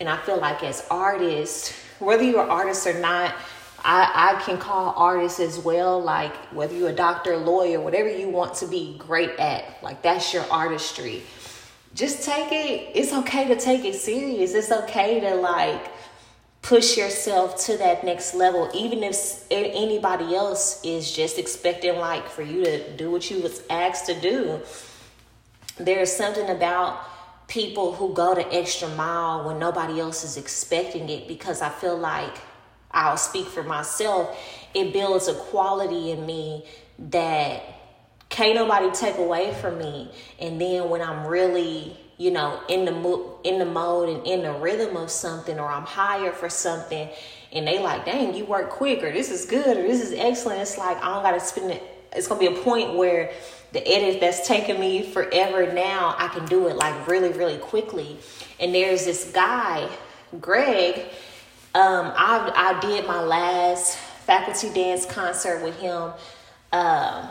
And 0.00 0.08
I 0.08 0.16
feel 0.18 0.40
like 0.40 0.64
as 0.64 0.84
artists, 0.90 1.72
whether 2.00 2.24
you're 2.24 2.42
an 2.42 2.50
artist 2.50 2.86
or 2.86 2.98
not, 2.98 3.34
I, 3.84 4.34
I 4.34 4.42
can 4.42 4.58
call 4.58 4.94
artists 4.96 5.38
as 5.38 5.58
well, 5.58 6.02
like 6.02 6.34
whether 6.52 6.74
you're 6.74 6.88
a 6.88 6.94
doctor, 6.94 7.36
lawyer, 7.36 7.80
whatever 7.80 8.08
you 8.08 8.28
want 8.28 8.54
to 8.56 8.66
be 8.66 8.96
great 8.98 9.30
at, 9.38 9.82
like 9.82 10.02
that's 10.02 10.32
your 10.32 10.44
artistry. 10.50 11.22
Just 11.94 12.24
take 12.24 12.50
it, 12.50 12.90
it's 12.94 13.12
okay 13.12 13.46
to 13.48 13.56
take 13.56 13.84
it 13.84 13.94
serious. 13.94 14.52
It's 14.54 14.72
okay 14.72 15.20
to 15.20 15.36
like 15.36 15.92
push 16.60 16.96
yourself 16.96 17.64
to 17.66 17.76
that 17.76 18.04
next 18.04 18.34
level, 18.34 18.68
even 18.74 19.04
if 19.04 19.44
anybody 19.50 20.34
else 20.34 20.80
is 20.84 21.12
just 21.12 21.38
expecting 21.38 21.96
like 21.96 22.28
for 22.28 22.42
you 22.42 22.64
to 22.64 22.96
do 22.96 23.10
what 23.10 23.30
you 23.30 23.40
was 23.40 23.62
asked 23.70 24.06
to 24.06 24.20
do. 24.20 24.60
There's 25.76 26.10
something 26.10 26.48
about 26.50 27.00
people 27.46 27.92
who 27.92 28.14
go 28.14 28.34
the 28.34 28.52
extra 28.52 28.88
mile 28.88 29.46
when 29.46 29.58
nobody 29.58 30.00
else 30.00 30.24
is 30.24 30.36
expecting 30.36 31.08
it 31.08 31.28
because 31.28 31.60
I 31.60 31.68
feel 31.68 31.96
like 31.96 32.34
I'll 32.90 33.16
speak 33.16 33.46
for 33.46 33.62
myself, 33.62 34.36
it 34.72 34.92
builds 34.92 35.28
a 35.28 35.34
quality 35.34 36.12
in 36.12 36.24
me 36.24 36.64
that 37.10 37.62
can't 38.34 38.56
nobody 38.56 38.90
take 38.90 39.16
away 39.18 39.54
from 39.54 39.78
me. 39.78 40.10
And 40.40 40.60
then 40.60 40.90
when 40.90 41.00
I'm 41.00 41.24
really, 41.24 41.96
you 42.18 42.32
know, 42.32 42.60
in 42.68 42.84
the 42.84 42.90
mo- 42.90 43.38
in 43.44 43.60
the 43.60 43.64
mode 43.64 44.08
and 44.08 44.26
in 44.26 44.42
the 44.42 44.52
rhythm 44.54 44.96
of 44.96 45.08
something, 45.08 45.56
or 45.60 45.68
I'm 45.68 45.84
higher 45.84 46.32
for 46.32 46.48
something, 46.48 47.08
and 47.52 47.64
they 47.64 47.78
like, 47.78 48.04
dang, 48.04 48.34
you 48.34 48.44
work 48.44 48.70
quicker. 48.70 49.12
This 49.12 49.30
is 49.30 49.46
good, 49.46 49.76
or 49.76 49.82
this 49.82 50.00
is 50.00 50.12
excellent. 50.12 50.60
It's 50.62 50.76
like 50.76 50.96
I 50.96 51.14
don't 51.14 51.22
gotta 51.22 51.38
spend 51.38 51.70
it. 51.70 51.82
It's 52.12 52.26
gonna 52.26 52.40
be 52.40 52.46
a 52.46 52.60
point 52.62 52.94
where 52.94 53.30
the 53.70 53.86
edit 53.86 54.20
that's 54.20 54.48
taken 54.48 54.80
me 54.80 55.02
forever 55.02 55.72
now, 55.72 56.16
I 56.18 56.26
can 56.26 56.44
do 56.46 56.66
it 56.66 56.74
like 56.74 57.06
really, 57.06 57.30
really 57.30 57.58
quickly. 57.58 58.18
And 58.58 58.74
there's 58.74 59.04
this 59.04 59.30
guy, 59.32 59.88
Greg. 60.40 61.06
Um, 61.72 62.12
I 62.16 62.52
I 62.52 62.80
did 62.80 63.06
my 63.06 63.20
last 63.22 63.96
faculty 63.96 64.74
dance 64.74 65.06
concert 65.06 65.62
with 65.62 65.78
him. 65.78 66.10
Um, 66.72 67.28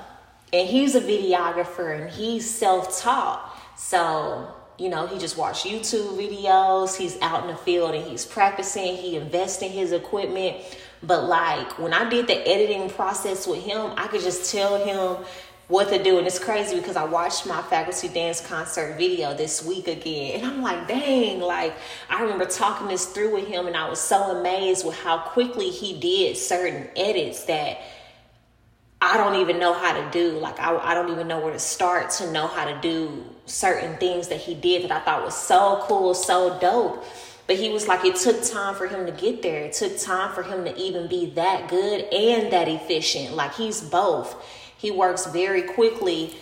and 0.54 0.70
he's 0.70 0.94
a 0.94 1.02
videographer 1.02 2.00
and 2.00 2.12
he's 2.12 2.50
self-taught. 2.50 3.60
So, 3.76 4.54
you 4.78 4.90
know, 4.90 5.08
he 5.08 5.18
just 5.18 5.36
watched 5.36 5.66
YouTube 5.66 6.16
videos, 6.16 6.96
he's 6.96 7.20
out 7.22 7.44
in 7.44 7.48
the 7.48 7.58
field 7.58 7.96
and 7.96 8.06
he's 8.06 8.26
practicing, 8.26 8.96
he 8.96 9.16
invests 9.16 9.62
in 9.64 9.72
his 9.72 9.92
equipment. 9.92 10.58
But 11.02 11.26
like 11.26 11.80
when 11.80 11.92
I 11.92 12.08
did 12.08 12.28
the 12.28 12.48
editing 12.48 12.90
process 12.90 13.48
with 13.48 13.64
him, 13.64 13.92
I 13.98 14.08
could 14.08 14.22
just 14.22 14.52
tell 14.52 14.84
him 14.84 15.26
what 15.70 15.90
to 15.90 16.02
do. 16.02 16.20
And 16.20 16.28
it's 16.28 16.38
crazy 16.38 16.76
because 16.76 16.96
I 16.96 17.06
watched 17.06 17.48
my 17.48 17.62
faculty 17.64 18.08
dance 18.08 18.40
concert 18.40 18.98
video 18.98 19.34
this 19.34 19.66
week 19.66 19.88
again. 19.88 20.40
And 20.40 20.46
I'm 20.46 20.62
like, 20.62 20.88
dang, 20.88 21.40
like 21.40 21.74
I 22.10 22.22
remember 22.22 22.46
talking 22.46 22.88
this 22.88 23.08
through 23.08 23.34
with 23.34 23.48
him 23.48 23.66
and 23.66 23.76
I 23.76 23.90
was 23.90 24.00
so 24.00 24.38
amazed 24.38 24.86
with 24.86 24.96
how 24.96 25.18
quickly 25.18 25.72
he 25.72 26.00
did 26.00 26.38
certain 26.38 26.88
edits 26.96 27.46
that 27.46 27.80
I 29.06 29.18
don't 29.18 29.36
even 29.42 29.60
know 29.60 29.74
how 29.74 29.92
to 29.92 30.10
do. 30.12 30.40
Like 30.40 30.62
I, 30.62 30.78
I 30.78 30.94
don't 30.94 31.12
even 31.12 31.28
know 31.28 31.40
where 31.40 31.52
to 31.52 31.60
start 31.60 32.10
to 32.12 32.32
know 32.32 32.48
how 32.48 32.64
to 32.64 32.80
do 32.80 33.26
certain 33.46 33.98
things 33.98 34.30
that 34.30 34.40
he 34.40 34.56
did 34.56 34.84
that 34.84 34.92
I 34.92 35.00
thought 35.04 35.26
was 35.26 35.36
so 35.36 35.84
cool, 35.84 36.14
so 36.14 36.58
dope. 36.60 37.04
But 37.46 37.58
he 37.58 37.70
was 37.70 37.86
like, 37.86 38.06
it 38.06 38.16
took 38.16 38.42
time 38.44 38.76
for 38.76 38.88
him 38.88 39.06
to 39.06 39.12
get 39.12 39.42
there. 39.42 39.66
It 39.66 39.74
took 39.74 40.00
time 40.00 40.34
for 40.34 40.42
him 40.42 40.64
to 40.64 40.74
even 40.78 41.10
be 41.10 41.26
that 41.32 41.68
good 41.68 42.06
and 42.14 42.54
that 42.54 42.70
efficient. 42.70 43.36
Like 43.36 43.54
he's 43.56 43.82
both. 43.82 44.42
He 44.78 44.90
works 44.90 45.26
very 45.26 45.64
quickly. 45.64 46.34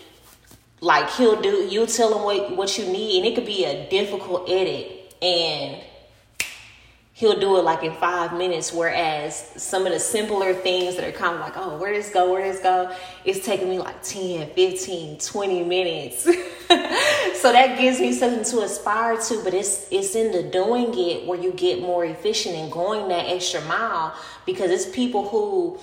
Like 0.81 1.09
he'll 1.09 1.41
do, 1.41 1.67
you'll 1.67 1.87
tell 1.87 2.15
him 2.15 2.23
what, 2.23 2.55
what 2.55 2.77
you 2.77 2.85
need, 2.85 3.17
and 3.17 3.25
it 3.25 3.33
could 3.33 3.47
be 3.47 3.65
a 3.65 3.89
difficult 3.89 4.47
edit. 4.47 5.15
And 5.19 5.81
he'll 7.21 7.39
do 7.39 7.55
it 7.57 7.61
like 7.63 7.83
in 7.83 7.93
five 7.93 8.33
minutes. 8.33 8.73
Whereas 8.73 9.51
some 9.55 9.85
of 9.85 9.93
the 9.93 9.99
simpler 9.99 10.55
things 10.55 10.95
that 10.95 11.07
are 11.07 11.11
kind 11.11 11.35
of 11.35 11.39
like, 11.39 11.53
oh, 11.55 11.77
where 11.77 11.93
does 11.93 12.09
go, 12.09 12.31
where 12.31 12.51
does 12.51 12.59
go, 12.59 12.91
it's 13.23 13.45
taking 13.45 13.69
me 13.69 13.77
like 13.77 14.01
10, 14.01 14.49
15, 14.49 15.19
20 15.19 15.63
minutes. 15.63 16.23
so 17.39 17.51
that 17.51 17.77
gives 17.79 17.99
me 17.99 18.11
something 18.11 18.43
to 18.43 18.61
aspire 18.61 19.21
to, 19.21 19.43
but 19.43 19.53
it's 19.53 19.87
it's 19.91 20.15
in 20.15 20.31
the 20.31 20.41
doing 20.41 20.97
it 20.97 21.27
where 21.27 21.39
you 21.39 21.51
get 21.51 21.79
more 21.79 22.03
efficient 22.03 22.55
and 22.55 22.71
going 22.71 23.07
that 23.09 23.27
extra 23.27 23.61
mile 23.65 24.15
because 24.47 24.71
it's 24.71 24.87
people 24.87 25.29
who 25.29 25.79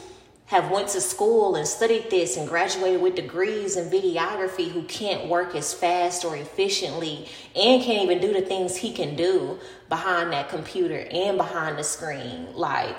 have 0.49 0.71
went 0.71 0.89
to 0.89 1.01
school 1.01 1.57
and 1.57 1.69
studied 1.69 2.09
this 2.09 2.39
and 2.39 2.49
graduated 2.49 3.03
with 3.03 3.15
degrees 3.15 3.77
in 3.77 3.91
videography 3.91 4.71
who 4.71 4.83
can't 4.85 5.29
work 5.29 5.55
as 5.55 5.75
fast 5.75 6.25
or 6.25 6.35
efficiently 6.37 7.29
and 7.55 7.83
can't 7.83 8.03
even 8.03 8.19
do 8.19 8.33
the 8.33 8.41
things 8.41 8.75
he 8.75 8.91
can 8.91 9.15
do 9.15 9.59
behind 9.91 10.33
that 10.33 10.49
computer 10.49 11.07
and 11.11 11.37
behind 11.37 11.79
the 11.79 11.85
screen. 11.85 12.49
Like 12.55 12.97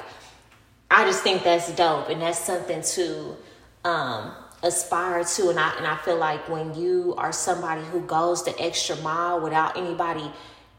i 0.91 1.03
just 1.05 1.23
think 1.23 1.43
that's 1.43 1.71
dope 1.75 2.09
and 2.09 2.21
that's 2.21 2.37
something 2.37 2.83
to 2.83 3.35
um, 3.83 4.31
aspire 4.61 5.23
to. 5.23 5.49
And 5.49 5.59
I 5.59 5.75
and 5.77 5.87
I 5.87 5.97
feel 5.97 6.17
like 6.17 6.47
when 6.49 6.75
you 6.75 7.15
are 7.17 7.31
somebody 7.31 7.81
who 7.81 8.01
goes 8.01 8.45
the 8.45 8.59
extra 8.61 8.95
mile 8.97 9.41
without 9.41 9.75
anybody 9.75 10.31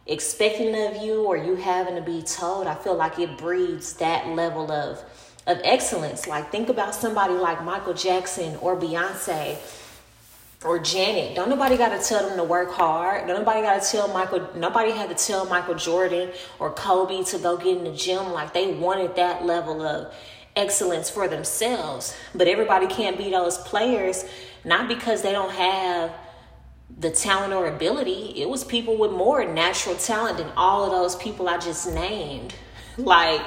expecting 0.06 0.72
of 0.86 1.02
you 1.02 1.24
or 1.24 1.36
you 1.36 1.56
having 1.56 1.96
to 1.96 2.00
be 2.00 2.22
told 2.22 2.68
I 2.68 2.76
feel 2.76 2.94
like 2.94 3.18
it 3.18 3.36
breeds 3.38 3.94
that 3.94 4.28
level 4.28 4.70
of 4.70 5.02
of 5.46 5.60
excellence. 5.64 6.26
Like 6.26 6.50
think 6.50 6.68
about 6.68 6.94
somebody 6.94 7.34
like 7.34 7.64
Michael 7.64 7.94
Jackson 7.94 8.56
or 8.56 8.76
Beyonce 8.76 9.58
or 10.64 10.78
Janet. 10.78 11.34
Don't 11.34 11.48
nobody 11.48 11.76
got 11.76 11.88
to 11.88 12.06
tell 12.06 12.28
them 12.28 12.36
to 12.36 12.44
work 12.44 12.70
hard. 12.70 13.26
Don't 13.26 13.38
nobody 13.38 13.62
got 13.62 13.82
to 13.82 13.90
tell 13.90 14.08
Michael. 14.08 14.48
Nobody 14.54 14.90
had 14.90 15.08
to 15.08 15.26
tell 15.26 15.46
Michael 15.46 15.74
Jordan 15.74 16.30
or 16.58 16.70
Kobe 16.70 17.24
to 17.24 17.38
go 17.38 17.56
get 17.56 17.78
in 17.78 17.84
the 17.84 17.92
gym. 17.92 18.32
Like 18.32 18.52
they 18.52 18.74
wanted 18.74 19.16
that 19.16 19.44
level 19.44 19.82
of 19.82 20.12
excellence 20.56 21.08
for 21.08 21.28
themselves. 21.28 22.14
But 22.34 22.46
everybody 22.46 22.86
can't 22.86 23.16
be 23.16 23.30
those 23.30 23.56
players, 23.58 24.24
not 24.64 24.88
because 24.88 25.22
they 25.22 25.32
don't 25.32 25.52
have 25.52 26.12
the 26.98 27.10
talent 27.10 27.54
or 27.54 27.66
ability. 27.66 28.34
It 28.36 28.48
was 28.48 28.64
people 28.64 28.98
with 28.98 29.12
more 29.12 29.44
natural 29.44 29.96
talent 29.96 30.36
than 30.38 30.50
all 30.56 30.84
of 30.84 30.90
those 30.90 31.16
people 31.16 31.48
I 31.48 31.58
just 31.58 31.92
named. 31.92 32.54
Like 32.98 33.40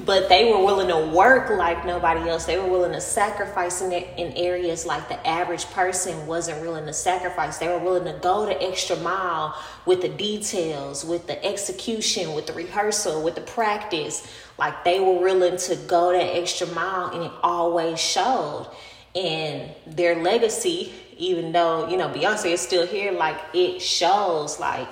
but 0.00 0.28
they 0.28 0.50
were 0.50 0.64
willing 0.64 0.88
to 0.88 1.14
work 1.14 1.50
like 1.50 1.84
nobody 1.84 2.28
else. 2.28 2.46
They 2.46 2.58
were 2.58 2.68
willing 2.68 2.92
to 2.92 3.00
sacrifice 3.00 3.82
in, 3.82 3.92
in 3.92 4.32
areas 4.32 4.86
like 4.86 5.08
the 5.08 5.24
average 5.26 5.66
person 5.66 6.26
wasn't 6.26 6.60
willing 6.62 6.86
to 6.86 6.92
sacrifice. 6.92 7.58
They 7.58 7.68
were 7.68 7.78
willing 7.78 8.04
to 8.04 8.18
go 8.20 8.46
the 8.46 8.60
extra 8.62 8.96
mile 8.96 9.56
with 9.86 10.00
the 10.00 10.08
details, 10.08 11.04
with 11.04 11.26
the 11.26 11.44
execution, 11.44 12.34
with 12.34 12.46
the 12.46 12.52
rehearsal, 12.54 13.22
with 13.22 13.34
the 13.34 13.42
practice. 13.42 14.26
Like 14.58 14.82
they 14.84 14.98
were 14.98 15.18
willing 15.18 15.58
to 15.58 15.76
go 15.86 16.12
that 16.12 16.36
extra 16.36 16.66
mile, 16.68 17.08
and 17.08 17.24
it 17.24 17.32
always 17.42 18.00
showed. 18.00 18.70
And 19.14 19.70
their 19.86 20.16
legacy, 20.16 20.92
even 21.18 21.52
though 21.52 21.88
you 21.88 21.98
know 21.98 22.08
Beyonce 22.08 22.52
is 22.52 22.60
still 22.60 22.86
here, 22.86 23.12
like 23.12 23.38
it 23.52 23.80
shows. 23.80 24.58
Like 24.58 24.88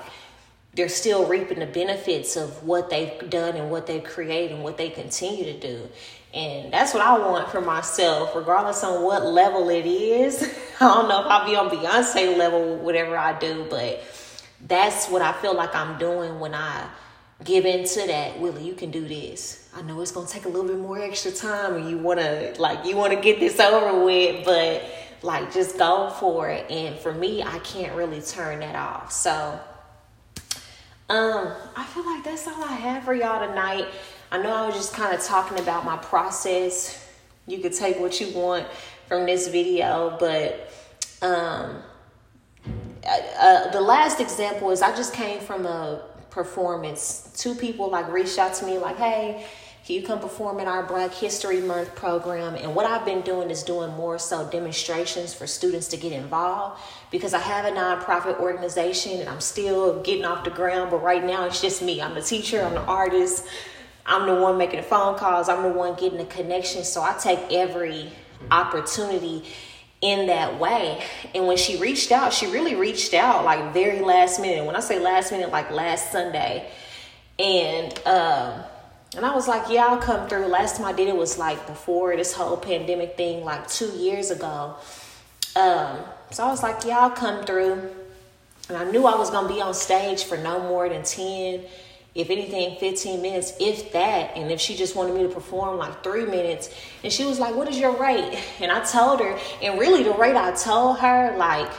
they're 0.74 0.88
still 0.88 1.26
reaping 1.26 1.58
the 1.58 1.66
benefits 1.66 2.36
of 2.36 2.62
what 2.62 2.90
they've 2.90 3.28
done 3.28 3.56
and 3.56 3.70
what 3.70 3.86
they've 3.86 4.04
created 4.04 4.52
and 4.52 4.62
what 4.62 4.76
they 4.76 4.88
continue 4.88 5.44
to 5.44 5.58
do. 5.58 5.88
And 6.32 6.72
that's 6.72 6.94
what 6.94 7.02
I 7.02 7.18
want 7.18 7.50
for 7.50 7.60
myself, 7.60 8.36
regardless 8.36 8.84
on 8.84 9.02
what 9.02 9.26
level 9.26 9.68
it 9.68 9.84
is. 9.84 10.42
I 10.80 10.86
don't 10.86 11.08
know 11.08 11.20
if 11.20 11.26
I'll 11.26 11.46
be 11.46 11.56
on 11.56 11.68
Beyonce 11.70 12.36
level, 12.36 12.76
whatever 12.76 13.16
I 13.16 13.36
do, 13.36 13.66
but 13.68 14.02
that's 14.66 15.08
what 15.08 15.22
I 15.22 15.32
feel 15.32 15.54
like 15.56 15.74
I'm 15.74 15.98
doing 15.98 16.38
when 16.38 16.54
I 16.54 16.88
give 17.42 17.64
into 17.64 18.06
that. 18.06 18.38
Willie, 18.38 18.62
you 18.62 18.74
can 18.74 18.92
do 18.92 19.08
this. 19.08 19.68
I 19.74 19.82
know 19.82 20.00
it's 20.00 20.12
gonna 20.12 20.28
take 20.28 20.44
a 20.44 20.48
little 20.48 20.68
bit 20.68 20.78
more 20.78 21.00
extra 21.00 21.32
time, 21.32 21.74
and 21.74 21.90
you 21.90 21.98
wanna 21.98 22.52
like 22.58 22.84
you 22.84 22.96
wanna 22.96 23.20
get 23.20 23.40
this 23.40 23.58
over 23.58 24.04
with, 24.04 24.44
but 24.44 24.84
like 25.22 25.52
just 25.52 25.78
go 25.78 26.10
for 26.10 26.48
it. 26.48 26.70
And 26.70 26.96
for 26.98 27.12
me, 27.12 27.42
I 27.42 27.58
can't 27.60 27.94
really 27.96 28.20
turn 28.20 28.60
that 28.60 28.76
off. 28.76 29.10
So 29.10 29.58
um, 31.10 31.52
I 31.74 31.84
feel 31.86 32.06
like 32.06 32.22
that's 32.22 32.46
all 32.46 32.62
I 32.62 32.72
have 32.72 33.02
for 33.02 33.12
y'all 33.12 33.44
tonight. 33.44 33.86
I 34.30 34.40
know 34.40 34.52
I 34.52 34.66
was 34.66 34.76
just 34.76 34.94
kind 34.94 35.12
of 35.12 35.20
talking 35.20 35.58
about 35.58 35.84
my 35.84 35.96
process. 35.96 37.04
You 37.48 37.58
could 37.58 37.72
take 37.72 37.98
what 37.98 38.20
you 38.20 38.28
want 38.32 38.64
from 39.08 39.26
this 39.26 39.48
video, 39.48 40.16
but 40.20 40.72
um, 41.20 41.82
uh, 43.04 43.70
the 43.72 43.80
last 43.80 44.20
example 44.20 44.70
is 44.70 44.82
I 44.82 44.94
just 44.94 45.12
came 45.12 45.40
from 45.40 45.66
a 45.66 46.02
performance. 46.30 47.34
Two 47.36 47.56
people 47.56 47.90
like 47.90 48.08
reached 48.12 48.38
out 48.38 48.54
to 48.54 48.66
me 48.66 48.78
like, 48.78 48.96
"Hey, 48.96 49.44
can 49.90 50.00
you 50.00 50.06
come 50.06 50.20
perform 50.20 50.60
in 50.60 50.68
our 50.68 50.84
Black 50.84 51.12
History 51.12 51.60
Month 51.60 51.96
program? 51.96 52.54
And 52.54 52.76
what 52.76 52.86
I've 52.86 53.04
been 53.04 53.22
doing 53.22 53.50
is 53.50 53.64
doing 53.64 53.90
more 53.94 54.20
so 54.20 54.48
demonstrations 54.48 55.34
for 55.34 55.48
students 55.48 55.88
to 55.88 55.96
get 55.96 56.12
involved 56.12 56.80
because 57.10 57.34
I 57.34 57.40
have 57.40 57.64
a 57.64 57.72
nonprofit 57.72 58.38
organization 58.38 59.18
and 59.18 59.28
I'm 59.28 59.40
still 59.40 60.00
getting 60.02 60.24
off 60.24 60.44
the 60.44 60.50
ground. 60.50 60.92
But 60.92 61.02
right 61.02 61.24
now 61.24 61.44
it's 61.46 61.60
just 61.60 61.82
me. 61.82 62.00
I'm 62.00 62.14
the 62.14 62.22
teacher, 62.22 62.62
I'm 62.62 62.74
the 62.74 62.82
artist, 62.82 63.44
I'm 64.06 64.28
the 64.28 64.40
one 64.40 64.56
making 64.56 64.76
the 64.76 64.84
phone 64.84 65.18
calls, 65.18 65.48
I'm 65.48 65.64
the 65.64 65.70
one 65.70 65.94
getting 65.94 66.18
the 66.18 66.24
connection. 66.26 66.84
So 66.84 67.02
I 67.02 67.18
take 67.20 67.40
every 67.50 68.12
opportunity 68.48 69.42
in 70.02 70.28
that 70.28 70.60
way. 70.60 71.02
And 71.34 71.48
when 71.48 71.56
she 71.56 71.78
reached 71.78 72.12
out, 72.12 72.32
she 72.32 72.46
really 72.46 72.76
reached 72.76 73.12
out 73.12 73.44
like 73.44 73.74
very 73.74 74.02
last 74.02 74.40
minute. 74.40 74.64
When 74.66 74.76
I 74.76 74.80
say 74.80 75.00
last 75.00 75.32
minute, 75.32 75.50
like 75.50 75.72
last 75.72 76.12
Sunday. 76.12 76.70
And 77.40 78.06
um 78.06 78.62
and 79.16 79.26
I 79.26 79.34
was 79.34 79.48
like, 79.48 79.68
yeah, 79.68 79.86
I'll 79.86 79.98
come 79.98 80.28
through. 80.28 80.46
Last 80.46 80.76
time 80.76 80.86
I 80.86 80.92
did 80.92 81.08
it 81.08 81.16
was 81.16 81.36
like 81.36 81.66
before 81.66 82.16
this 82.16 82.32
whole 82.32 82.56
pandemic 82.56 83.16
thing, 83.16 83.44
like 83.44 83.66
two 83.68 83.90
years 83.90 84.30
ago. 84.30 84.76
Um, 85.56 85.98
so 86.30 86.44
I 86.44 86.48
was 86.48 86.62
like, 86.62 86.84
yeah, 86.84 87.00
I'll 87.00 87.10
come 87.10 87.44
through. 87.44 87.90
And 88.68 88.78
I 88.78 88.88
knew 88.88 89.04
I 89.06 89.16
was 89.16 89.30
going 89.30 89.48
to 89.48 89.52
be 89.52 89.60
on 89.60 89.74
stage 89.74 90.24
for 90.24 90.36
no 90.36 90.60
more 90.60 90.88
than 90.88 91.02
10, 91.02 91.64
if 92.14 92.30
anything, 92.30 92.76
15 92.78 93.20
minutes, 93.20 93.54
if 93.58 93.92
that. 93.92 94.36
And 94.36 94.52
if 94.52 94.60
she 94.60 94.76
just 94.76 94.94
wanted 94.94 95.16
me 95.16 95.24
to 95.24 95.28
perform 95.28 95.76
like 95.76 96.04
three 96.04 96.24
minutes. 96.24 96.72
And 97.02 97.12
she 97.12 97.24
was 97.24 97.40
like, 97.40 97.56
what 97.56 97.68
is 97.68 97.80
your 97.80 97.96
rate? 98.00 98.38
And 98.60 98.70
I 98.70 98.84
told 98.84 99.18
her, 99.18 99.36
and 99.60 99.76
really 99.76 100.04
the 100.04 100.14
rate 100.14 100.36
I 100.36 100.52
told 100.52 101.00
her, 101.00 101.36
like, 101.36 101.72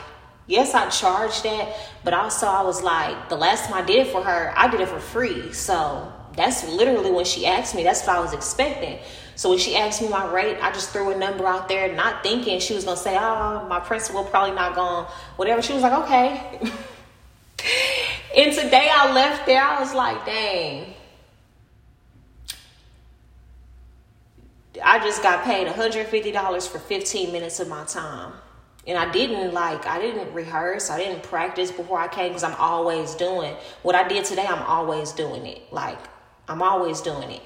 yes, 0.46 0.74
I 0.74 0.90
charged 0.90 1.44
that. 1.44 1.74
But 2.04 2.12
also 2.12 2.46
I 2.46 2.60
was 2.60 2.82
like, 2.82 3.30
the 3.30 3.36
last 3.36 3.64
time 3.64 3.82
I 3.82 3.86
did 3.86 4.06
it 4.06 4.12
for 4.12 4.22
her, 4.22 4.52
I 4.54 4.68
did 4.68 4.82
it 4.82 4.88
for 4.88 5.00
free. 5.00 5.54
So 5.54 6.12
that's 6.36 6.68
literally 6.68 7.10
when 7.10 7.24
she 7.24 7.46
asked 7.46 7.74
me. 7.74 7.82
That's 7.82 8.06
what 8.06 8.16
I 8.16 8.20
was 8.20 8.32
expecting. 8.32 8.98
So 9.34 9.50
when 9.50 9.58
she 9.58 9.76
asked 9.76 10.02
me 10.02 10.08
my 10.08 10.30
rate, 10.32 10.58
I 10.60 10.70
just 10.72 10.90
threw 10.90 11.10
a 11.10 11.16
number 11.16 11.46
out 11.46 11.68
there, 11.68 11.92
not 11.94 12.22
thinking 12.22 12.60
she 12.60 12.74
was 12.74 12.84
gonna 12.84 12.96
say, 12.96 13.16
"Oh, 13.18 13.66
my 13.68 13.80
principal 13.80 14.24
probably 14.24 14.54
not 14.54 14.74
going." 14.74 15.06
Whatever. 15.36 15.62
She 15.62 15.72
was 15.72 15.82
like, 15.82 15.92
"Okay." 16.04 16.58
and 18.36 18.52
today 18.52 18.88
I 18.92 19.12
left 19.12 19.46
there, 19.46 19.62
I 19.62 19.80
was 19.80 19.94
like, 19.94 20.24
"Dang." 20.26 20.94
I 24.84 24.98
just 25.00 25.22
got 25.22 25.44
paid 25.44 25.66
$150 25.66 26.66
for 26.66 26.78
15 26.78 27.32
minutes 27.32 27.60
of 27.60 27.68
my 27.68 27.84
time. 27.84 28.32
And 28.86 28.98
I 28.98 29.10
didn't 29.12 29.52
like, 29.52 29.86
I 29.86 30.00
didn't 30.00 30.32
rehearse, 30.32 30.90
I 30.90 30.98
didn't 30.98 31.22
practice 31.22 31.70
before 31.70 31.98
I 31.98 32.08
came 32.08 32.28
because 32.28 32.42
I'm 32.42 32.56
always 32.58 33.14
doing 33.14 33.54
what 33.82 33.94
I 33.94 34.08
did 34.08 34.24
today. 34.24 34.46
I'm 34.46 34.62
always 34.62 35.12
doing 35.12 35.46
it. 35.46 35.72
Like, 35.72 35.98
I'm 36.48 36.62
always 36.62 37.00
doing 37.00 37.30
it. 37.30 37.42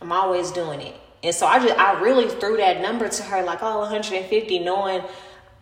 I'm 0.00 0.12
always 0.12 0.50
doing 0.50 0.80
it. 0.80 0.94
And 1.22 1.34
so 1.34 1.46
I 1.46 1.58
just, 1.58 1.78
I 1.78 2.00
really 2.00 2.28
threw 2.28 2.58
that 2.58 2.80
number 2.80 3.08
to 3.08 3.22
her, 3.24 3.42
like, 3.42 3.62
oh, 3.62 3.80
150, 3.80 4.58
knowing 4.60 5.02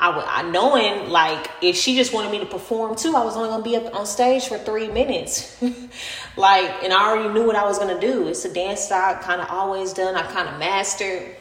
I 0.01 0.15
would, 0.15 0.25
I 0.27 0.43
knowing 0.51 1.09
like 1.11 1.51
if 1.63 1.77
she 1.77 1.95
just 1.97 2.13
wanted 2.13 2.33
me 2.33 2.41
to 2.41 2.47
perform 2.47 2.97
too, 2.97 3.15
I 3.15 3.25
was 3.25 3.37
only 3.37 3.49
gonna 3.49 3.63
be 3.63 3.77
up 3.77 3.95
on 3.95 4.07
stage 4.07 4.49
for 4.49 4.59
three 4.59 4.89
minutes. 4.89 5.57
like, 6.37 6.83
and 6.83 6.93
I 6.93 7.09
already 7.09 7.33
knew 7.33 7.47
what 7.47 7.57
I 7.57 7.65
was 7.65 7.79
gonna 7.79 8.01
do. 8.01 8.27
It's 8.27 8.45
a 8.45 8.53
dance 8.53 8.89
that 8.89 9.17
I 9.17 9.23
kind 9.23 9.41
of 9.41 9.49
always 9.51 9.93
done. 9.93 10.17
I 10.17 10.23
kind 10.33 10.49
of 10.49 10.59
mastered. 10.59 11.37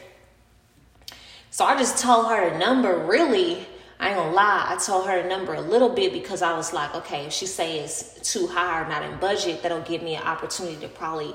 So 1.49 1.65
I 1.65 1.77
just 1.77 1.97
told 1.97 2.27
her 2.27 2.51
the 2.51 2.57
number. 2.57 3.05
Really, 3.05 3.65
I 4.03 4.09
ain't 4.09 4.17
gonna 4.17 4.35
lie. 4.35 4.65
I 4.67 4.75
told 4.75 5.07
her 5.07 5.21
the 5.21 5.29
number 5.29 5.53
a 5.53 5.61
little 5.61 5.89
bit 5.89 6.11
because 6.11 6.41
I 6.41 6.55
was 6.57 6.73
like, 6.73 6.93
okay, 6.93 7.25
if 7.25 7.33
she 7.33 7.45
say 7.45 7.79
it's 7.79 8.33
too 8.33 8.47
high 8.47 8.81
or 8.81 8.89
not 8.89 9.01
in 9.03 9.17
budget, 9.19 9.63
that'll 9.63 9.81
give 9.81 10.01
me 10.01 10.15
an 10.15 10.23
opportunity 10.23 10.75
to 10.81 10.89
probably 10.89 11.33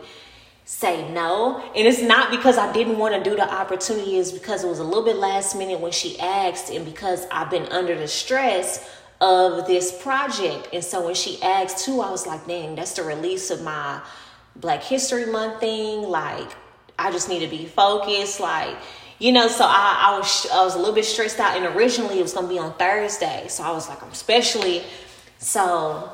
say 0.66 1.10
no. 1.10 1.62
And 1.74 1.86
it's 1.86 2.02
not 2.02 2.30
because 2.30 2.58
I 2.58 2.70
didn't 2.72 2.98
want 2.98 3.14
to 3.14 3.30
do 3.30 3.34
the 3.34 3.50
opportunity, 3.50 4.18
it's 4.18 4.32
because 4.32 4.64
it 4.64 4.68
was 4.68 4.80
a 4.80 4.84
little 4.84 5.02
bit 5.02 5.16
last 5.16 5.56
minute 5.56 5.80
when 5.80 5.92
she 5.92 6.18
asked, 6.20 6.70
and 6.70 6.84
because 6.84 7.26
I've 7.32 7.48
been 7.48 7.64
under 7.72 7.96
the 7.96 8.06
stress 8.06 8.86
of 9.22 9.66
this 9.66 9.90
project. 10.02 10.68
And 10.74 10.84
so 10.84 11.06
when 11.06 11.14
she 11.14 11.42
asked 11.42 11.86
too, 11.86 12.02
I 12.02 12.10
was 12.10 12.26
like, 12.26 12.46
dang, 12.46 12.74
that's 12.74 12.92
the 12.92 13.02
release 13.02 13.50
of 13.50 13.62
my 13.62 14.02
Black 14.56 14.82
History 14.82 15.24
Month 15.24 15.60
thing. 15.60 16.02
Like, 16.02 16.50
I 16.98 17.10
just 17.12 17.30
need 17.30 17.40
to 17.40 17.48
be 17.48 17.64
focused. 17.64 18.40
Like, 18.40 18.76
you 19.18 19.32
know, 19.32 19.48
so 19.48 19.64
I, 19.64 20.10
I 20.10 20.18
was 20.18 20.46
I 20.52 20.62
was 20.64 20.74
a 20.74 20.78
little 20.78 20.94
bit 20.94 21.04
stressed 21.04 21.40
out, 21.40 21.56
and 21.56 21.76
originally 21.76 22.18
it 22.18 22.22
was 22.22 22.32
gonna 22.32 22.48
be 22.48 22.58
on 22.58 22.74
Thursday, 22.74 23.46
so 23.48 23.64
I 23.64 23.72
was 23.72 23.88
like, 23.88 24.02
I'm 24.02 24.10
especially 24.10 24.82
so 25.38 26.12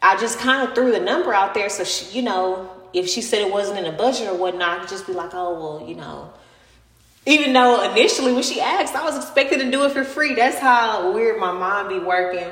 I 0.00 0.16
just 0.18 0.38
kind 0.38 0.66
of 0.66 0.74
threw 0.74 0.92
the 0.92 1.00
number 1.00 1.34
out 1.34 1.54
there, 1.54 1.68
so 1.68 1.84
she, 1.84 2.16
you 2.16 2.22
know, 2.22 2.70
if 2.92 3.08
she 3.08 3.20
said 3.20 3.42
it 3.42 3.52
wasn't 3.52 3.78
in 3.78 3.86
a 3.86 3.92
budget 3.92 4.28
or 4.28 4.36
whatnot, 4.36 4.78
I 4.78 4.80
could 4.80 4.88
just 4.88 5.06
be 5.06 5.12
like, 5.12 5.30
oh 5.34 5.78
well, 5.78 5.88
you 5.88 5.94
know. 5.94 6.32
Even 7.26 7.52
though 7.52 7.90
initially 7.90 8.32
when 8.32 8.42
she 8.42 8.60
asked, 8.60 8.94
I 8.94 9.04
was 9.04 9.16
expected 9.16 9.58
to 9.60 9.70
do 9.70 9.84
it 9.84 9.92
for 9.92 10.02
free. 10.02 10.34
That's 10.34 10.58
how 10.58 11.12
weird 11.12 11.38
my 11.38 11.52
mind 11.52 11.90
be 11.90 11.98
working. 11.98 12.48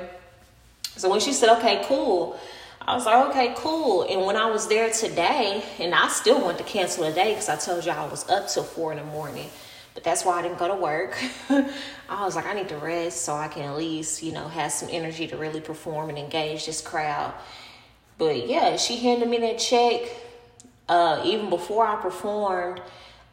So 0.97 1.09
when 1.09 1.21
she 1.21 1.33
said, 1.33 1.57
okay, 1.59 1.83
cool, 1.87 2.39
I 2.83 2.95
was 2.95 3.07
like, 3.07 3.31
okay, 3.31 3.55
cool. 3.57 4.07
And 4.09 4.27
when 4.27 4.37
I 4.37 4.51
was 4.51 4.69
there 4.69 4.91
today, 4.91 5.65
and 5.79 5.95
I 5.95 6.09
still 6.09 6.41
want 6.41 6.59
to 6.59 6.65
cancel 6.65 7.05
today 7.05 7.31
because 7.31 7.49
I 7.49 7.57
told 7.57 7.87
you 7.87 7.93
I 7.93 8.07
was 8.07 8.29
up 8.29 8.49
till 8.49 8.65
four 8.65 8.93
in 8.93 8.99
the 8.99 9.05
morning. 9.05 9.49
But 9.96 10.04
that's 10.04 10.26
why 10.26 10.38
I 10.38 10.42
didn't 10.42 10.59
go 10.59 10.68
to 10.68 10.74
work. 10.74 11.16
I 11.48 12.22
was 12.22 12.37
like, 12.37 12.44
I 12.44 12.52
need 12.52 12.68
to 12.68 12.76
rest 12.76 13.22
so 13.22 13.35
I 13.35 13.48
can 13.48 13.62
at 13.62 13.78
least, 13.78 14.22
you 14.22 14.30
know, 14.30 14.46
have 14.46 14.70
some 14.70 14.90
energy 14.92 15.26
to 15.28 15.38
really 15.38 15.62
perform 15.62 16.11
and 16.11 16.18
engage 16.18 16.66
this 16.66 16.82
crowd. 16.82 17.32
But 18.18 18.46
yeah, 18.46 18.76
she 18.76 18.98
handed 18.98 19.26
me 19.26 19.38
that 19.38 19.59
check 19.59 20.02
uh, 20.87 21.22
even 21.24 21.48
before 21.48 21.87
I 21.87 21.96
performed 21.96 22.82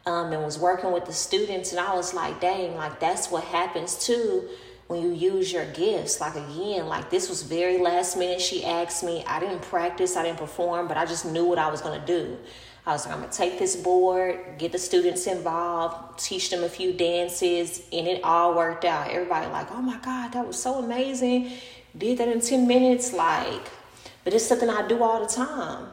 um, 0.06 0.32
and 0.32 0.42
was 0.42 0.58
working 0.58 0.90
with 0.90 1.04
the 1.04 1.12
students, 1.12 1.72
and 1.72 1.80
I 1.80 1.94
was 1.94 2.14
like, 2.14 2.40
dang, 2.40 2.76
like 2.76 2.98
that's 2.98 3.30
what 3.30 3.44
happens 3.44 3.98
too 4.06 4.48
when 4.86 5.02
you 5.02 5.12
use 5.12 5.52
your 5.52 5.66
gifts. 5.66 6.18
Like 6.18 6.34
again, 6.34 6.86
like 6.86 7.10
this 7.10 7.28
was 7.28 7.42
very 7.42 7.76
last 7.76 8.16
minute. 8.16 8.40
She 8.40 8.64
asked 8.64 9.04
me. 9.04 9.22
I 9.26 9.38
didn't 9.38 9.60
practice, 9.60 10.16
I 10.16 10.22
didn't 10.22 10.38
perform, 10.38 10.88
but 10.88 10.96
I 10.96 11.04
just 11.04 11.26
knew 11.26 11.44
what 11.44 11.58
I 11.58 11.70
was 11.70 11.82
gonna 11.82 12.04
do. 12.06 12.38
I 12.86 12.92
was 12.92 13.06
like, 13.06 13.14
I'm 13.14 13.20
gonna 13.20 13.32
take 13.32 13.58
this 13.58 13.76
board, 13.76 14.38
get 14.58 14.72
the 14.72 14.78
students 14.78 15.26
involved, 15.26 16.18
teach 16.18 16.50
them 16.50 16.64
a 16.64 16.68
few 16.68 16.92
dances, 16.92 17.82
and 17.92 18.06
it 18.06 18.22
all 18.22 18.54
worked 18.54 18.84
out. 18.84 19.10
Everybody 19.10 19.46
like, 19.46 19.72
oh 19.72 19.80
my 19.80 19.98
God, 19.98 20.32
that 20.32 20.46
was 20.46 20.60
so 20.60 20.74
amazing. 20.74 21.50
Did 21.96 22.18
that 22.18 22.28
in 22.28 22.40
10 22.40 22.66
minutes, 22.66 23.12
like, 23.12 23.70
but 24.22 24.34
it's 24.34 24.44
something 24.44 24.68
I 24.68 24.86
do 24.86 25.02
all 25.02 25.20
the 25.24 25.32
time. 25.32 25.86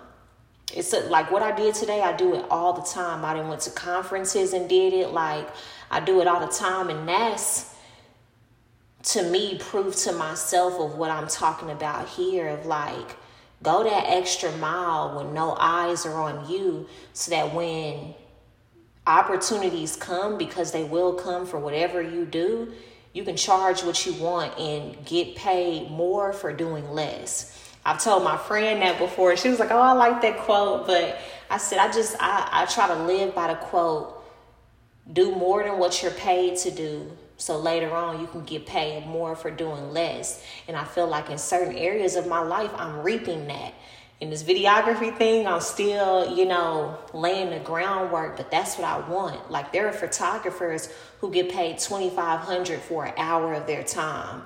It's 0.73 0.93
a, 0.93 1.01
like 1.09 1.31
what 1.31 1.43
I 1.43 1.55
did 1.55 1.75
today, 1.75 2.01
I 2.01 2.15
do 2.15 2.35
it 2.35 2.45
all 2.49 2.73
the 2.73 2.81
time. 2.81 3.25
I 3.25 3.33
didn't 3.33 3.49
went 3.49 3.61
to 3.61 3.71
conferences 3.71 4.53
and 4.53 4.69
did 4.69 4.93
it. 4.93 5.09
Like 5.09 5.47
I 5.89 5.99
do 5.99 6.21
it 6.21 6.27
all 6.27 6.39
the 6.39 6.51
time. 6.51 6.89
And 6.89 7.07
that's 7.07 7.73
to 9.03 9.23
me 9.23 9.57
proof 9.57 9.95
to 10.03 10.13
myself 10.13 10.79
of 10.79 10.97
what 10.97 11.11
I'm 11.11 11.27
talking 11.27 11.69
about 11.71 12.07
here 12.07 12.47
of 12.47 12.65
like 12.65 13.17
go 13.63 13.83
that 13.83 14.05
extra 14.07 14.51
mile 14.57 15.15
when 15.15 15.33
no 15.33 15.55
eyes 15.59 16.05
are 16.05 16.19
on 16.19 16.49
you 16.49 16.87
so 17.13 17.31
that 17.31 17.53
when 17.53 18.13
opportunities 19.05 19.95
come 19.95 20.37
because 20.37 20.71
they 20.71 20.83
will 20.83 21.13
come 21.13 21.45
for 21.45 21.59
whatever 21.59 22.01
you 22.01 22.25
do, 22.25 22.71
you 23.13 23.23
can 23.23 23.35
charge 23.35 23.83
what 23.83 24.05
you 24.05 24.13
want 24.13 24.57
and 24.57 25.05
get 25.05 25.35
paid 25.35 25.89
more 25.91 26.31
for 26.33 26.53
doing 26.53 26.89
less. 26.91 27.57
I've 27.85 28.01
told 28.01 28.23
my 28.23 28.37
friend 28.37 28.81
that 28.81 28.99
before. 28.99 29.35
She 29.35 29.49
was 29.49 29.59
like, 29.59 29.71
"Oh, 29.71 29.79
I 29.79 29.93
like 29.93 30.21
that 30.21 30.37
quote," 30.39 30.85
but 30.85 31.17
I 31.49 31.57
said, 31.57 31.79
"I 31.79 31.91
just 31.91 32.15
I 32.19 32.47
I 32.51 32.65
try 32.67 32.87
to 32.87 32.95
live 33.03 33.33
by 33.33 33.47
the 33.47 33.55
quote: 33.55 34.23
do 35.11 35.35
more 35.35 35.63
than 35.63 35.79
what 35.79 36.01
you're 36.01 36.11
paid 36.11 36.57
to 36.57 36.71
do." 36.71 37.11
So 37.41 37.57
later 37.57 37.91
on, 37.95 38.21
you 38.21 38.27
can 38.27 38.43
get 38.43 38.67
paid 38.67 39.07
more 39.07 39.35
for 39.35 39.49
doing 39.49 39.91
less. 39.91 40.43
And 40.67 40.77
I 40.77 40.83
feel 40.83 41.07
like 41.07 41.31
in 41.31 41.39
certain 41.39 41.75
areas 41.75 42.15
of 42.15 42.27
my 42.27 42.39
life, 42.39 42.69
I'm 42.75 42.99
reaping 43.01 43.47
that. 43.47 43.73
In 44.19 44.29
this 44.29 44.43
videography 44.43 45.17
thing, 45.17 45.47
I'm 45.47 45.61
still, 45.61 46.37
you 46.37 46.45
know, 46.45 46.99
laying 47.15 47.49
the 47.49 47.57
groundwork, 47.57 48.37
but 48.37 48.51
that's 48.51 48.77
what 48.77 48.87
I 48.87 48.99
want. 49.09 49.49
Like 49.49 49.71
there 49.71 49.87
are 49.87 49.91
photographers 49.91 50.93
who 51.19 51.31
get 51.31 51.51
paid 51.51 51.79
2500 51.79 52.79
for 52.79 53.05
an 53.05 53.13
hour 53.17 53.53
of 53.53 53.65
their 53.65 53.83
time 53.83 54.43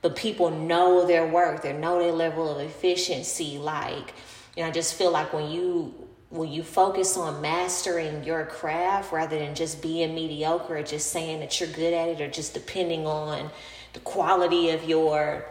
but 0.00 0.16
people 0.16 0.50
know 0.50 1.06
their 1.06 1.26
work 1.26 1.62
they 1.62 1.72
know 1.72 2.00
their 2.00 2.12
level 2.12 2.50
of 2.50 2.58
efficiency 2.60 3.56
like 3.56 4.14
and 4.56 4.66
i 4.66 4.70
just 4.70 4.94
feel 4.94 5.10
like 5.10 5.32
when 5.32 5.48
you 5.48 5.94
when 6.32 6.50
you 6.50 6.62
focus 6.62 7.18
on 7.18 7.42
mastering 7.42 8.24
your 8.24 8.46
craft 8.46 9.12
rather 9.12 9.38
than 9.38 9.54
just 9.54 9.82
being 9.82 10.14
mediocre 10.14 10.78
or 10.78 10.82
just 10.82 11.12
saying 11.12 11.40
that 11.40 11.60
you're 11.60 11.68
good 11.68 11.92
at 11.92 12.08
it 12.08 12.22
or 12.22 12.30
just 12.30 12.54
depending 12.54 13.06
on 13.06 13.50
the 13.92 14.00
quality 14.00 14.70
of 14.70 14.82
your 14.84 15.44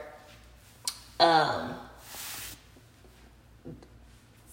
um, 1.20 1.76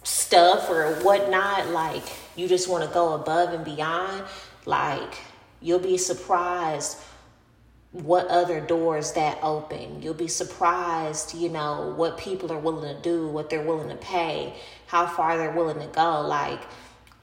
stuff 0.03 0.69
or 0.69 0.97
whatnot? 0.97 1.69
Like 1.69 2.05
you 2.37 2.47
just 2.47 2.69
want 2.69 2.87
to 2.87 2.93
go 2.93 3.15
above 3.15 3.55
and 3.55 3.65
beyond? 3.65 4.23
Like 4.67 5.15
you'll 5.63 5.79
be 5.79 5.97
surprised 5.97 6.99
what 7.93 8.27
other 8.27 8.61
doors 8.61 9.13
that 9.13 9.39
open. 9.43 10.03
You'll 10.03 10.15
be 10.15 10.29
surprised, 10.29 11.35
you 11.35 11.49
know, 11.49 11.95
what 11.97 12.19
people 12.19 12.53
are 12.53 12.59
willing 12.59 12.95
to 12.95 13.01
do, 13.01 13.29
what 13.29 13.49
they're 13.49 13.63
willing 13.63 13.89
to 13.89 13.97
pay, 13.97 14.55
how 14.87 15.07
far 15.07 15.39
they're 15.39 15.53
willing 15.53 15.81
to 15.81 15.87
go. 15.87 16.21
Like, 16.21 16.61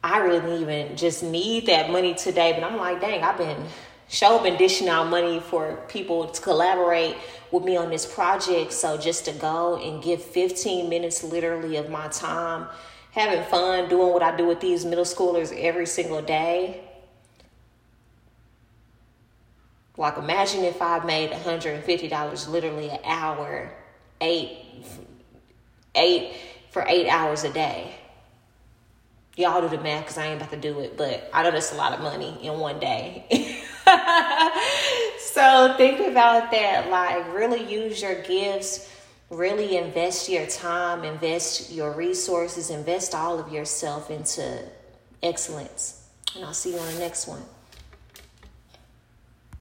I 0.03 0.19
really 0.19 0.39
didn't 0.39 0.61
even 0.61 0.97
just 0.97 1.23
need 1.23 1.67
that 1.67 1.91
money 1.91 2.13
today, 2.15 2.53
but 2.53 2.63
I'm 2.63 2.77
like, 2.77 2.99
dang, 2.99 3.23
I've 3.23 3.37
been 3.37 3.63
show 4.07 4.41
been 4.41 4.55
dishing 4.55 4.87
out 4.87 5.09
money 5.09 5.39
for 5.39 5.83
people 5.87 6.27
to 6.27 6.41
collaborate 6.41 7.15
with 7.51 7.63
me 7.63 7.75
on 7.75 7.89
this 7.89 8.05
project. 8.05 8.71
So 8.71 8.97
just 8.97 9.25
to 9.25 9.31
go 9.33 9.77
and 9.77 10.01
give 10.03 10.23
15 10.23 10.89
minutes 10.89 11.23
literally 11.23 11.77
of 11.77 11.89
my 11.89 12.07
time, 12.09 12.67
having 13.11 13.43
fun, 13.45 13.89
doing 13.89 14.13
what 14.13 14.21
I 14.21 14.35
do 14.35 14.45
with 14.45 14.59
these 14.59 14.85
middle 14.85 15.05
schoolers 15.05 15.55
every 15.57 15.87
single 15.87 16.21
day 16.21 16.84
Like 19.97 20.17
imagine 20.17 20.63
if 20.63 20.81
I 20.81 21.03
made 21.03 21.31
$150 21.31 22.49
literally 22.49 22.89
an 22.89 22.99
hour, 23.05 23.71
eight, 24.19 24.57
eight 25.95 26.33
for 26.71 26.83
eight 26.87 27.07
hours 27.07 27.43
a 27.43 27.53
day. 27.53 27.95
Y'all 29.37 29.61
do 29.61 29.69
the 29.69 29.81
math 29.81 30.03
because 30.03 30.17
I 30.17 30.27
ain't 30.27 30.37
about 30.37 30.51
to 30.51 30.57
do 30.57 30.79
it, 30.79 30.97
but 30.97 31.29
I 31.33 31.43
know 31.43 31.51
that's 31.51 31.73
a 31.73 31.75
lot 31.75 31.93
of 31.93 31.99
money 32.01 32.37
in 32.41 32.59
one 32.59 32.79
day. 32.79 33.25
so 35.19 35.73
think 35.77 35.99
about 36.07 36.51
that. 36.51 36.87
Like 36.89 37.33
really 37.33 37.69
use 37.69 38.01
your 38.01 38.21
gifts, 38.21 38.89
really 39.29 39.77
invest 39.77 40.29
your 40.29 40.45
time, 40.45 41.03
invest 41.03 41.71
your 41.71 41.91
resources, 41.91 42.69
invest 42.69 43.13
all 43.13 43.39
of 43.39 43.51
yourself 43.51 44.09
into 44.09 44.63
excellence. 45.21 46.07
And 46.35 46.45
I'll 46.45 46.53
see 46.53 46.73
you 46.73 46.79
on 46.79 46.93
the 46.93 46.99
next 46.99 47.27
one. 47.27 47.43